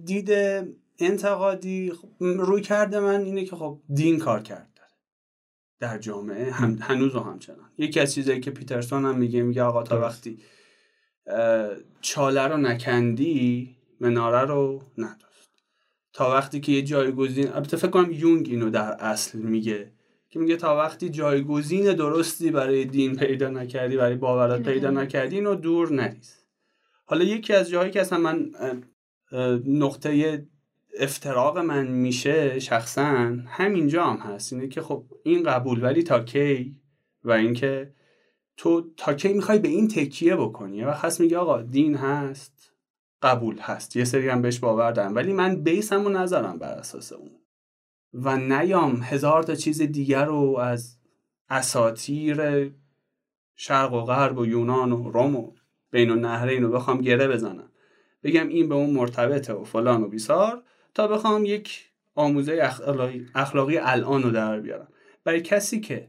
[0.04, 0.30] دید
[0.98, 4.71] انتقادی خب، روی کرده من اینه که خب دین کار کرد.
[5.82, 7.70] در جامعه هم هنوز و همچنان.
[7.78, 10.00] یکی از چیزایی که پیترسون هم میگه میگه آقا تا.
[10.00, 10.38] وقتی
[12.00, 15.50] چاله رو نکندی مناره رو نداشت.
[16.12, 19.92] تا وقتی که یه جایگزین البته فکر کنم یونگ اینو در اصل میگه
[20.30, 25.54] که میگه تا وقتی جایگزین درستی برای دین پیدا نکردی برای باورات پیدا نکردی اینو
[25.54, 26.44] دور نریز.
[27.04, 28.50] حالا یکی از جاهایی که اصلا من
[29.66, 30.46] نقطه
[30.98, 34.52] افتراق من میشه شخصا همینجا هم هست.
[34.52, 36.76] اینه که خب این قبول ولی تا کی؟
[37.24, 37.94] و اینکه
[38.56, 42.72] تو تا کی می‌خوای به این تکیه بکنی؟ وقت هست میگه آقا دین هست
[43.22, 43.96] قبول هست.
[43.96, 47.30] یه سری هم بهش باور دارم ولی من بیسمو نذارم بر اساس اون.
[48.14, 50.98] و نیام هزار تا چیز دیگر رو از
[51.48, 52.70] اساتیر
[53.56, 55.52] شرق و غرب و یونان و روم و
[55.90, 57.72] بین النهرین رو بخوام گره بزنم.
[58.22, 60.62] بگم این به اون مرتبطه و فلان و بیسار.
[60.94, 64.88] تا بخوام یک آموزه اخلاقی, اخلاقی الان رو در بیارم.
[65.24, 66.08] برای کسی که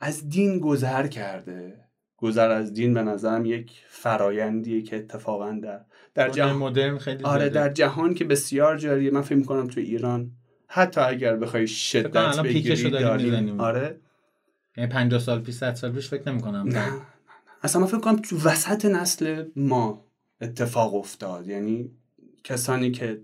[0.00, 1.84] از دین گذر کرده
[2.16, 5.80] گذر از دین به نظرم یک فرایندیه که اتفاقا در
[6.14, 7.48] در جهان مدرن خیلی آره.
[7.48, 9.10] در جهان که بسیار جاریه.
[9.10, 10.30] من فکر می‌کنم تو ایران
[10.66, 13.60] حتی اگر بخوای شدت بگیری داریم.
[13.60, 13.96] آره.
[14.76, 16.68] یعنی 50 سال پیش 100 سال پیش فکر نمی‌کنم.
[16.68, 16.92] نه
[17.62, 20.04] اصلا من فکر کنم تو وسط نسل ما
[20.40, 21.48] اتفاق افتاد.
[21.48, 21.90] یعنی
[22.44, 23.20] کسانی که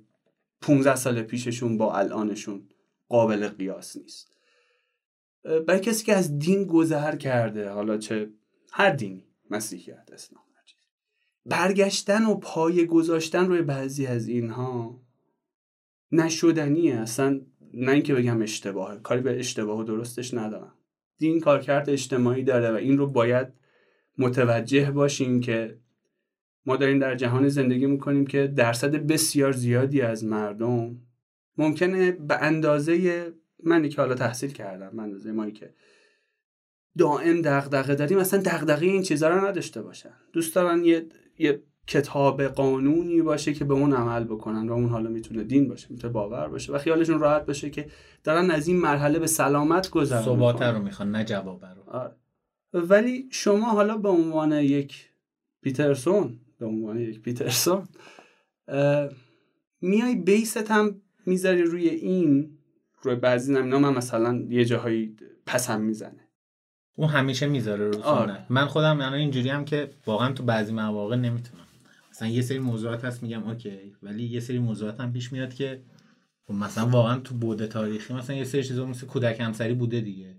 [0.61, 2.69] 15 سال پیششون با الانشون
[3.09, 4.33] قابل قیاس نیست.
[5.67, 8.31] برای کسی که از دین گذر کرده حالا چه
[8.73, 10.45] هر دینی مسیحیت اسلام
[11.47, 15.01] برگشتن و پای گذاشتن روی بعضی از اینها
[16.13, 16.97] نشدنیه.
[16.97, 17.41] اصلا
[17.75, 18.99] نه اینکه بگم اشتباهه.
[18.99, 20.75] کاری به اشتباه و درستش ندارم.
[21.19, 23.49] دین کارکرد اجتماعی داره و این رو باید
[24.19, 25.79] متوجه باشیم که
[26.67, 30.97] ما داریم در جهان زندگی می‌کنیم که درصد بسیار زیادی از مردم
[31.59, 33.27] ممکنه به اندازه
[33.65, 35.75] منی که حالا تحصیل کردم به اندازه مایی که
[36.99, 41.07] دائم دغدغه داریم اصلا دغدغه این چیزا رو نداشته باشن دوست دارن یه,
[41.39, 45.87] یه کتاب قانونی باشه که به اون عمل بکنن و اون حالا می‌تونه دین باشه
[45.91, 47.87] می‌تونه باور باشه و خیالشون راحت باشه که
[48.25, 50.63] دارن از این مرحله به سلامت گذر ثبات.
[50.63, 52.17] رو می‌خوان نه جواب رو آره.
[52.73, 55.11] ولی شما حالا به عنوان یک
[55.63, 57.89] پیترسون به عنوان یک پیترسون.
[59.81, 62.59] میای بیست هم می‌ذاری روی این
[63.03, 66.29] روی بعضی زمین من مثلا یه جاهایی پسم می‌زنه.
[66.97, 68.47] اون همیشه می‌ذاره رو آره.
[68.49, 71.65] من خودم الان اینجوری هم که واقعا تو بعضی مواقع نمی‌تونم.
[72.11, 75.83] مثلا یه سری موضوعات هست میگم اوکی ولی یه سری موضوعات هم پیش میاد که
[76.47, 80.37] خب مثلا واقعا تو بوده تاریخی مثلا یه سری چیزا مثل کودک همسری بوده دیگه.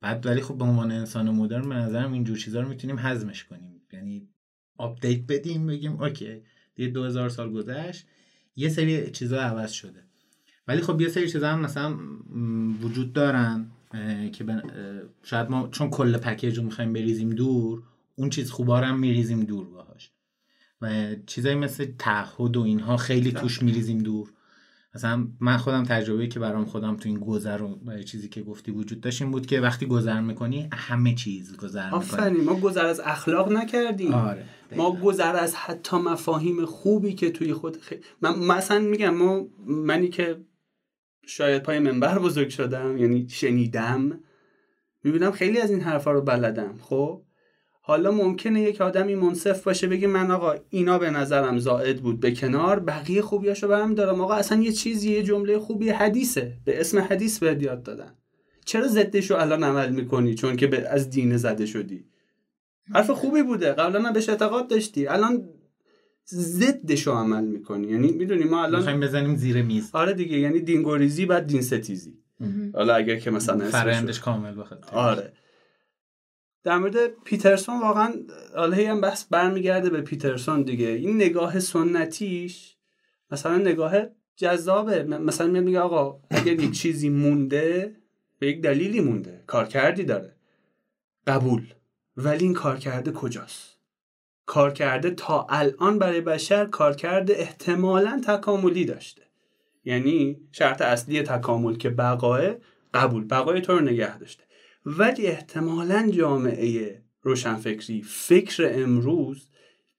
[0.00, 3.82] بعد ولی خب به عنوان انسان مدرن به نظرم اینجور چیزا رو می‌تونیم هضمش کنیم.
[3.92, 4.28] یعنی
[4.78, 6.42] update بدیم بگیم okay
[6.74, 8.06] دیگه 2000 سال گذشت
[8.56, 10.02] یه سری چیزا عوض شده.
[10.68, 11.96] ولی خب یه سری چیزا هم مثلا
[12.82, 13.70] وجود دارن
[14.32, 17.82] که بن- اه، شاید ما چون کل package رو می‌خوایم بریزیم دور
[18.16, 20.10] اون چیز خوبا رو هم میریزیم دور باهاش.
[20.82, 24.32] و چیزایی مثل تعهد و اینها خیلی توش میریزیم دور.
[24.94, 29.00] مثلا من خودم تجربه که برام خودم تو این گذر و چیزی که گفتی وجود
[29.00, 33.00] داشت این بود که وقتی گذر می‌کنی همه چیز گذر می‌کنی آفرین ما گذر از
[33.04, 34.14] اخلاق نکردیم.
[34.14, 34.44] آره
[34.76, 40.08] ما گذر از حتی مفاهیم خوبی که توی خود خیلی من مثلا میگم ما منی
[40.08, 40.44] که
[41.26, 44.20] شاید پای منبر بزرگ شدم یعنی شنیدم
[45.04, 47.22] می‌بینم خیلی از این حرفا رو بلدم خب؟
[47.88, 52.20] حالا ممکنه یک آدمی منصف باشه بگه من آقا اینا به نظرم زائد بود.
[52.20, 54.20] به کنار بقیه خوبیاشو برم دارم.
[54.20, 56.52] آقا اصلا یه چیزی یه جمله خوبی حدیثه.
[56.64, 58.14] به اسم حدیث بهت یاد دادن.
[58.64, 62.04] چرا ضدش رو الان عمل می‌کنی چون که به از دین زده شدی؟
[62.94, 63.72] حرف خوبی بوده.
[63.72, 65.06] قبلا هم بهش اعتقاد داشتی.
[65.06, 65.48] الان
[66.34, 67.86] ضدش رو عمل می‌کنی.
[67.86, 69.90] یعنی می‌دونی ما الان می‌خوایم بزنیم زیر میز.
[69.92, 70.38] آره دیگه.
[70.38, 72.14] یعنی دینگوریزی بعد دین ستیزی
[72.74, 74.84] حالا اگر که مثلا فرایندش کامل بخواد.
[74.92, 75.32] آره.
[76.64, 78.14] در مورد پیترسون واقعا
[78.56, 80.88] حالا هم بحث برمیگرده به پیترسون دیگه.
[80.88, 82.76] این نگاه سنتیش
[83.30, 83.94] مثلا نگاه
[84.36, 85.02] جذابه.
[85.02, 87.96] مثلا میاد میگه آقا اگر یک چیزی مونده
[88.38, 89.44] به یک دلیلی مونده.
[89.46, 90.36] کارکردی داره.
[91.26, 91.62] قبول.
[92.16, 93.78] ولی این کارکرده کجاست؟
[94.46, 99.22] کارکرده تا الان برای بشر کارکرد احتمالا تکاملی داشته.
[99.84, 102.40] یعنی شرط اصلی تکامل که بقاه
[102.94, 103.24] قبول.
[103.24, 104.47] بقای تو رو نگه داشته.
[104.96, 109.48] ولی احتمالا جامعه روشنفکری فکر امروز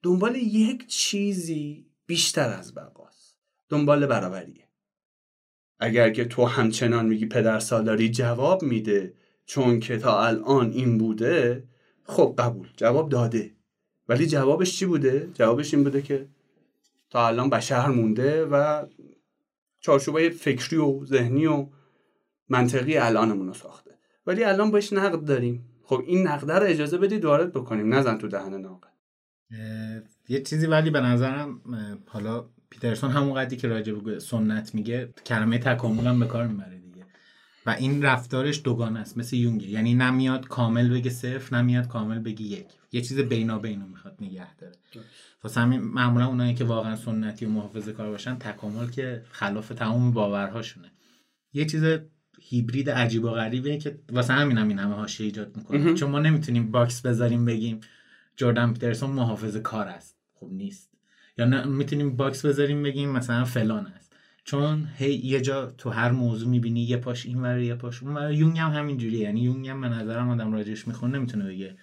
[0.03, 3.37] دنبال یک چیزی بیشتر از بقاست.
[3.69, 4.67] دنبال برابریه.
[5.79, 9.13] اگر که تو همچنان میگی پدر سالاری جواب میده
[9.45, 11.63] چون که تا الان این بوده
[12.03, 13.55] خب قبول جواب داده.
[14.07, 16.27] ولی جوابش چی بوده؟ جوابش این بوده که
[17.09, 18.85] تا الان بشر مونده و
[19.79, 21.67] چارچوبای فکری و ذهنی و
[22.49, 23.98] منطقی الانمون رو ساخته.
[24.25, 25.65] ولی الان باش نقد داریم.
[25.83, 28.89] خب این نقده رو اجازه بدید وارد بکنیم نزن تو دهن ناقد.
[30.29, 31.61] یه چیزی ولی به نظرم
[32.07, 36.79] حالا پیترسون همون قدری که راجع به سنت میگه کلمه تکامل هم به کار می‌بره
[36.79, 37.05] دیگه.
[37.65, 42.41] و این رفتارش دوگانه است مثل یونگه یعنی نمیاد کامل بگه صفر نمیاد کامل بگه
[42.41, 42.65] یک.
[42.91, 44.75] یه چیز بینابینو می‌خواد نگه داره.
[45.43, 50.11] واسه همین معمولا اونایی که واقعا سنتی و محافظه کار باشن تکامل که خلاف تمام
[50.11, 50.91] باورهاشونه.
[51.53, 51.83] یه چیز
[52.49, 55.93] هیبرید عجیب و غریبه که واسه همین هم این همه حاشیه ایجاد می‌کنه.
[55.93, 57.79] چون ما نمی‌تونیم box بذاریم بگیم
[58.35, 60.15] جردن پیترسون محافظه کار است.
[60.33, 60.89] خب نیست.
[61.37, 64.13] یا نه می‌تونیم box بذاریم بگیم مثلا فلان است.
[64.43, 68.13] چون هی یه جا تو هر موضوع می‌بینی یه پاش این ور یه پاش اون
[68.13, 68.31] ور.
[68.33, 69.19] یونگ هم همینجوریه.
[69.19, 71.75] یعنی یونگ هم به نظرم آدم راجبش می‌خونه نمی‌تونه بگه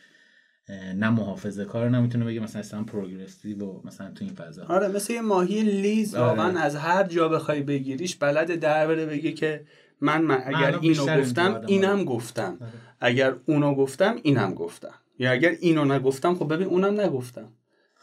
[0.97, 4.64] نه محافظه کار نمی‌تونه بگه مثلا اصلا progressive و مثلا تو این فضا.
[4.64, 6.27] آره مثل یه ماهی لیز آره.
[6.27, 9.64] واقعا از هر جا بخوای بگیریش بلد در بره بگه که
[10.01, 12.05] من, من اگر اینو گفتم آدم اینم آره.
[12.05, 12.59] گفتم.
[12.61, 12.73] آره.
[13.01, 14.95] اگر اونو گفتم اینم گفتم.
[15.19, 17.53] یا اگر اینو نگفتم خب ببین اونم نگفتم.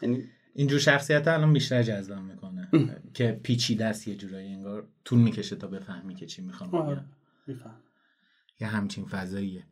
[0.02, 0.24] یعنی
[0.54, 2.68] اینجور شخصیت الان بیشتر جذب می‌کنه.
[3.14, 7.04] که پیچیده است یه جورایی انگار طول می‌کشه تا بفهمی که چی می‌خوام آره.
[8.60, 9.66] یه همچین فضاییه.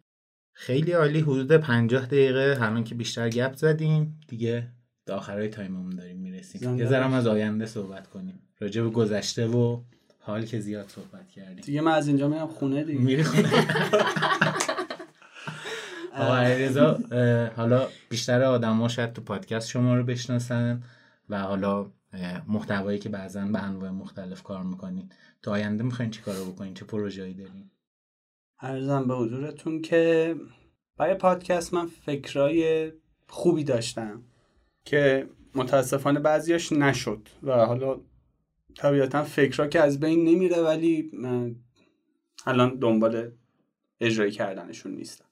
[0.53, 2.57] خیلی عالی حدود پنجاه دقیقه.
[2.61, 4.20] الان که بیشتر گپ زدیم.
[4.29, 4.68] دیگه
[5.05, 6.79] به آخرای تایممون داریم می‌رسیم.
[6.79, 7.16] یه ذرم باشی.
[7.16, 8.41] از آینده صحبت کنیم.
[8.61, 9.83] راجع به گذشته و
[10.25, 11.64] حال که زیاد صحبت کردیم.
[11.64, 13.01] دیگه من از اینجا میرم خونه دیگه.
[13.01, 13.49] میری خونه.
[16.16, 16.99] آقا علیرضا
[17.57, 20.83] حالا بیشتر آدما شاید تو پادکست شما رو بشناسن
[21.29, 21.91] و حالا
[22.49, 25.09] محتوایی که بعضا به انواع مختلف کار می‌کنین.
[25.43, 27.70] تو آینده می‌خواین چی کارو بکنین؟ چه پروژه‌ای دارین؟
[28.61, 30.35] ارزم به حضورتون که
[30.97, 32.93] برای پادکست من فکرای
[33.29, 34.23] خوبی داشتم
[34.85, 38.01] که متاسفانه بعضیاش نشد و حالا
[38.77, 41.11] طبیعتا فکرها که از بین نمیره ولی
[42.47, 43.31] الان دنبال
[44.01, 45.25] اجرای کردنشون نیستم.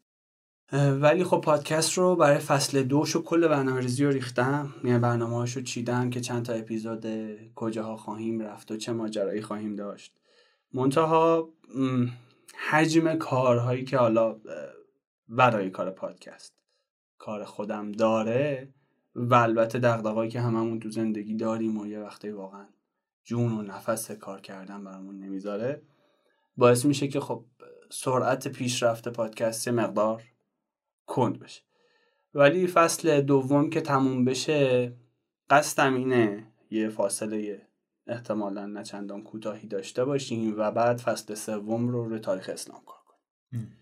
[1.01, 4.75] ولی خب پادکست رو برای فصل دوش و کل برنامه ریزی رو ریختم.
[4.85, 7.07] یعنی برنامه هاشو چیدم که چند تا اپیزود
[7.55, 10.15] کجاها خواهیم رفت و چه ماجرایی خواهیم داشت.
[10.75, 11.49] منتها
[12.71, 14.37] حجم کارهایی که حالا
[15.29, 16.55] برای کار پادکست
[17.19, 18.69] کار خودم داره
[19.15, 22.67] و البته دغدغه‌ای که هممون تو زندگی داریم و یه وقتی واقعا
[23.31, 25.83] جون و نفس کار کردن برامون نمی‌ذاره.
[26.57, 27.45] باعث میشه که خب
[27.91, 30.23] سرعت پیشرفت پادکست یه مقدار
[31.07, 31.63] کند بشه.
[32.35, 34.93] ولی فصل دوم که تموم بشه
[35.51, 37.67] قصدم اینه یه فاصله
[38.07, 43.01] احتمالا نه چندان کوتاهی داشته باشیم و بعد فصل سوم رو روی تاریخ اسلام کار
[43.07, 43.77] کنیم.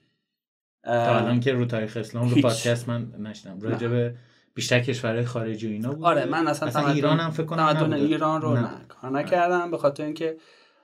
[0.84, 2.42] تا الان که رو تاریخ اسلام رو.
[2.42, 4.14] پادکست من نشدم راجع به
[4.58, 6.04] بیشتر کشورهای خارجی و اینا بود.
[6.04, 7.92] آره من اصلا تمدن- ایران هم فکر کنم.
[7.92, 10.36] ایران رو نه, کار نکردم به خاطر اینکه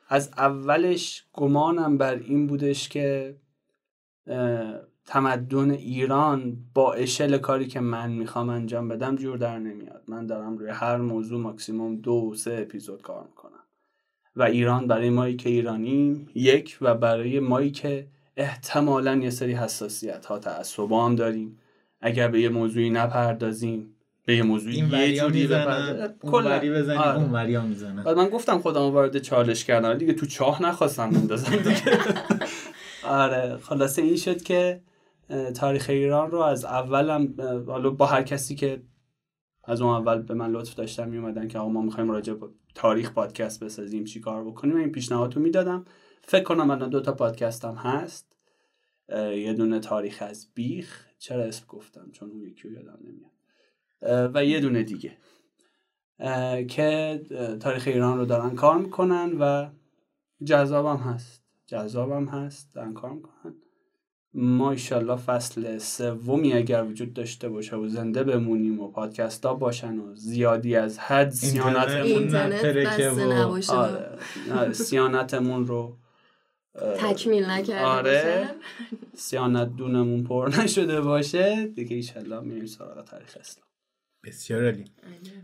[0.09, 3.37] از اولش گمانم بر این بودش که
[5.07, 10.03] تمدن ایران با اشل کاری که من می‌خوام انجام بدم جور در نمیاد.
[10.09, 13.51] من دارم روی هر موضوع ماکسیموم دو سه اپیزود کار می‌کنم.
[14.37, 18.07] و ایران برای مایی که ایرانیم یک و برای مایی که
[18.37, 21.59] احتمالا یه سری حساسیت ها تعصب هم داریم.
[22.05, 23.96] اگر به یه موضوعی نپردازیم
[24.26, 26.18] به یه موضوعی این یه جوری بپردازیم.
[26.18, 26.59] کلا.
[26.59, 27.18] بزنی آره.
[27.18, 27.62] اون وریا
[28.05, 31.98] بعد من گفتم خودم وارد چالش کردم دیگه تو چاه نخواستم بندازم دیگه.
[33.22, 34.80] آره خلاصه این شد که
[35.57, 37.34] تاریخ ایران رو از اولم
[37.66, 38.82] حالا با هر کسی که
[39.64, 43.12] از اون اول به من لطف داشتن میومدن که آقا ما می‌خوایم راجع به تاریخ
[43.12, 45.84] پادکست بسازیم چی کار بکنیم این پیشنهاد رو می‌دادم.
[46.22, 48.32] فکر کنم الان دو تا پادکست هم هست
[49.36, 51.03] یه دونه تاریخ از بیخ.
[51.25, 54.31] چرا اسم گفتم؟ چون اون یکی رو یادم نمیاد.
[54.35, 55.16] و یه دونه دیگه.
[56.68, 57.20] که
[57.61, 59.68] تاریخ ایران رو دارن کار می‌کنن و
[60.45, 61.43] جذاب هم هست.
[61.66, 63.55] جذابم هست دارن کار می‌کنن.
[64.35, 69.99] ما ایشالله فصل سومی اگر وجود داشته باشه و زنده بمونیم و پادکست ها باشن
[69.99, 72.37] و زیادی از حد سیانتمون
[73.68, 74.18] آره.
[74.53, 75.97] آره، سیانتمون رو
[76.99, 78.51] تکمیل نکرده آره.
[79.16, 81.66] سیانت دونمون پر نشده باشه.
[81.66, 83.66] دیگه ایشالله میریم سراغ تاریخ اسلام.
[84.25, 84.85] بسیار عالی.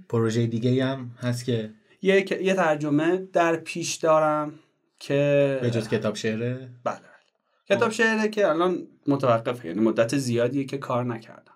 [0.09, 1.71] پروژه دیگه هم هست که
[2.03, 4.53] یه یه ترجمه در پیش دارم
[4.99, 7.77] که به جز کتاب شعره؟ بله بله.
[7.77, 11.55] کتاب شعره که الان متوقفه یعنی مدت زیادیه که کار نکردم.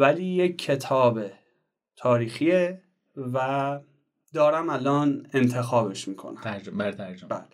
[0.00, 1.20] ولی یک کتاب
[1.96, 2.82] تاریخیه
[3.16, 3.78] و
[4.32, 6.40] دارم الان انتخابش می‌کنم.
[6.40, 7.28] ترجمه بر ترجمه.
[7.28, 7.44] بله.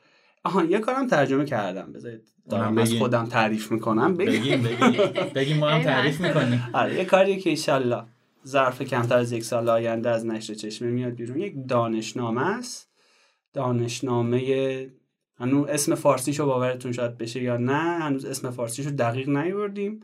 [0.44, 2.94] آها یه کارم ترجمه کردم بذارید دارم از.
[2.94, 4.16] خودم تعریف می‌کنم.
[4.16, 4.92] بگیم بگیم
[5.34, 6.20] بگیم ما هم تعریف.
[6.20, 6.68] می‌کنیم.
[6.72, 8.02] آره یه کاریه که ایشالله
[8.46, 11.40] ظرف کمتر از یک سال آینده از نشر چشمه میاد بیرون.
[11.40, 12.90] یک دانشنامه است.
[13.52, 14.90] دانشنامه
[15.36, 20.00] هنوز اسم فارسیشو باورتون شاید بشه یا نه هنوز اسم فارسیشو دقیق نیوردیم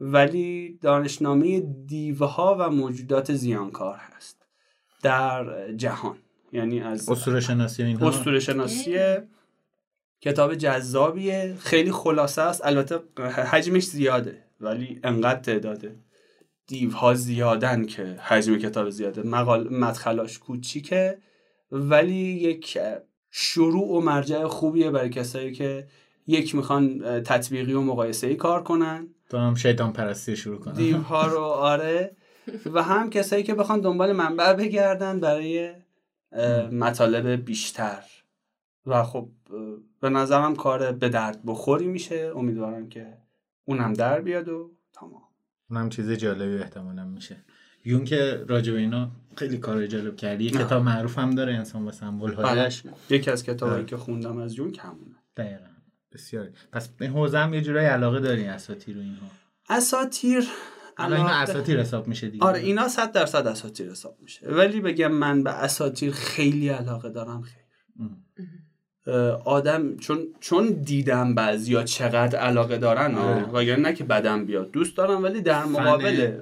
[0.00, 4.46] ولی دانشنامه دیوه ها و موجودات زیانکار هست
[5.02, 6.16] در جهان.
[6.52, 9.28] یعنی از اسطوره شناسی اسطوره شناسیه
[10.22, 11.56] کتاب جذابیه.
[11.58, 12.66] خیلی خلاصه است.
[12.66, 15.96] البته حجمش زیاده ولی انقدر تعداده
[16.66, 19.22] دیوها زیادن که حجم کتاب زیاده.
[19.22, 21.18] مقال مدخلاش کوچیکه
[21.72, 22.78] ولی یک
[23.30, 25.86] شروع و مرجع خوبیه برای کسایی که
[26.26, 29.08] یک می‌خوان تطبیقی و مقایسه ای کار کنن.
[29.30, 32.16] تو هم شیطان پرستی شروع کنم دیوها رو آره.
[32.72, 35.72] و هم کسایی که بخوان دنبال منبع بگردن برای
[36.72, 38.04] مطالب بیشتر.
[38.86, 39.28] و خب
[40.02, 42.32] به نظرم کار به درد بخوری میشه.
[42.36, 43.18] امیدوارم که
[43.64, 45.22] اونم در بیاد و تمام.
[45.70, 47.44] اونم چیز جالبی احتمالا میشه.
[47.84, 50.44] یون که راجع به اینا خیلی کار جالب کردی.
[50.44, 50.50] یه.
[50.50, 52.46] کتاب معروف هم داره انسان سمبل بله.
[52.46, 53.84] هایش یکی از کتابایی.
[53.84, 55.16] که خوندم از جون کمونه.
[55.36, 55.66] دقیقا.
[56.12, 56.48] بسیار.
[56.72, 59.26] پس به حوزه هم یه جورای علاقه داری اساطیر و اینها؟
[59.68, 60.44] اساتیر
[60.96, 62.44] الان اینا اساطیر حساب میشه دیگه.
[62.44, 64.48] آره اینا صد درصد اساتیر حساب میشه.
[64.48, 67.42] ولی بگم من به اساتیر خیلی علاقه دارم
[68.00, 68.21] ام.
[69.44, 73.14] آدم چون چون دیدم بعضیا چقدر علاقه دارن.
[73.52, 74.70] وگرنه نه که بدم بیاد.
[74.70, 76.40] دوست دارم ولی در مقابل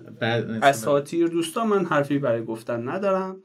[0.63, 3.43] اساتیر دوستان من حرفی برای گفتن ندارم.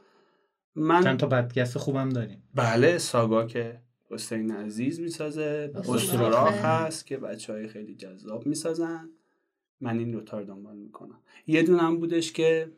[0.76, 2.44] من چند تا پادکست خوبم داریم.
[2.56, 6.56] بله ساگا که حسین عزیز می‌سازه آخه.
[6.56, 9.10] هست که بچه های خیلی جذاب می‌سازن.
[9.82, 11.20] من این دوتا رو دنبال می‌کنم.
[11.48, 12.72] یه دونم بودش که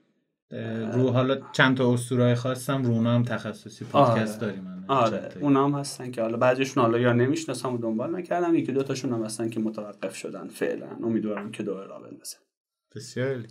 [0.93, 4.51] رو حالا چند تا اسطورهای خواستم رو اونا هم تخصصی پادکست آره.
[4.51, 5.13] داریم الان.
[5.13, 5.29] آره.
[5.41, 9.23] اونا هم هستن که حالا بعضیشون حالا یا نمی‌شناسم و دنبال نکردم یکی دوتاشون هم
[9.23, 12.37] هستن که متوقف شدن فعلا امیدوارم که دوباره را بندازن
[12.95, 13.43] بسیار.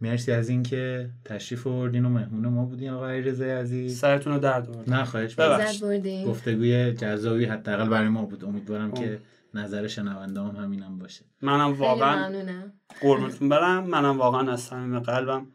[0.00, 4.70] مرسی از اینکه تشریف آوردین و مهمون ما بودین آقای رضای عزیز سرتون رو درد
[4.70, 6.26] آوردم نه خواهش ببخشید.
[6.26, 8.92] گفتگوی جذابی حداقل برای ما بود امیدوارم.
[8.92, 9.20] که
[9.54, 15.46] نظر شنونده هم همینم باشه منم واقعا ممنونم قربونتون برم منم واقعا از صمیم قلبم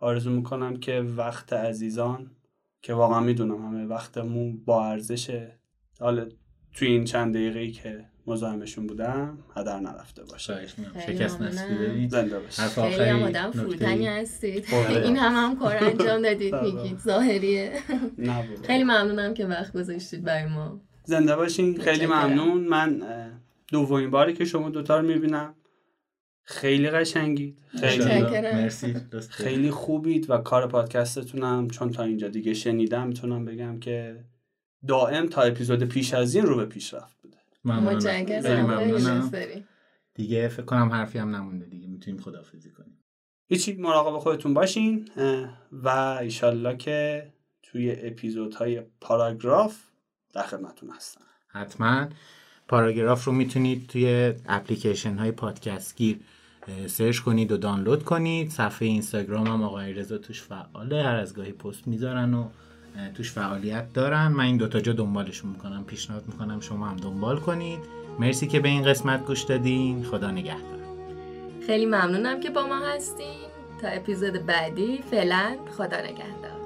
[0.00, 2.30] آرزو می‌کنم که وقت عزیزان
[2.82, 5.58] که واقعا می‌دونم همه وقتمون با ارزشه
[6.00, 6.28] حالا
[6.72, 10.66] توی این چند دقیقه ای که مزاحمشون بودم هدر نرفته باشه
[11.06, 15.04] شکست بدین زنده باشه حرف خیلی آدم؟ فروتنی هستید آره.
[15.04, 16.62] این هم هم کار انجام دادید بله.
[16.62, 17.72] میگید ظاهریه.
[18.66, 22.06] خیلی ممنونم که وقت گذاشتید برای ما زنده باشین خیلی.
[22.06, 23.02] ممنون من
[23.68, 25.54] دومین باری که شما دوتا رو می‌بینم
[26.50, 27.58] خیلی قشنگید.
[27.80, 28.04] خیلی.
[28.40, 28.92] مرسی.
[28.92, 34.24] دوست خیلی خوبید و کار پادکستتونم چون تا اینجا دیگه شنیدم می‌تونم بگم که
[34.86, 37.36] دائم تا اپیزود پیش از این رو به پیشرفت بوده.
[37.64, 39.30] ممنونم.
[40.14, 41.86] دیگه فکر کنم حرفی هم نمونده دیگه.
[41.88, 42.98] می‌تونیم خدافزی کنیم.
[43.48, 45.08] هیچی مراقب خودتون باشین
[45.72, 45.88] و
[46.20, 47.26] ایشالله که
[47.62, 49.76] توی اپیزودهای پاراگراف
[50.34, 51.24] در خدمتتون هستم.
[51.48, 52.08] حتما.
[52.68, 56.20] پاراگراف رو می‌تونید توی اپلیکیشن های پادکست گیر
[56.86, 58.50] سرچ کنید و دانلود کنید.
[58.50, 61.02] صفحه اینستاگرام هم آقای رضا توش فعاله.
[61.02, 62.48] هر از گاهی پست می‌ذارن و
[63.14, 64.28] توش فعالیت دارن.
[64.28, 65.84] من این دوتا جا دنبالشون می‌کنم.
[65.84, 67.78] پیشنهاد می‌کنم شما هم دنبال کنید.
[68.18, 70.04] مرسی که به این قسمت گوش دادین.
[70.04, 70.78] خدا نگهدار.
[71.66, 73.48] خیلی ممنونم که با ما هستین.
[73.82, 76.57] تا اپیزود بعدی فعلا خدا نگهدار.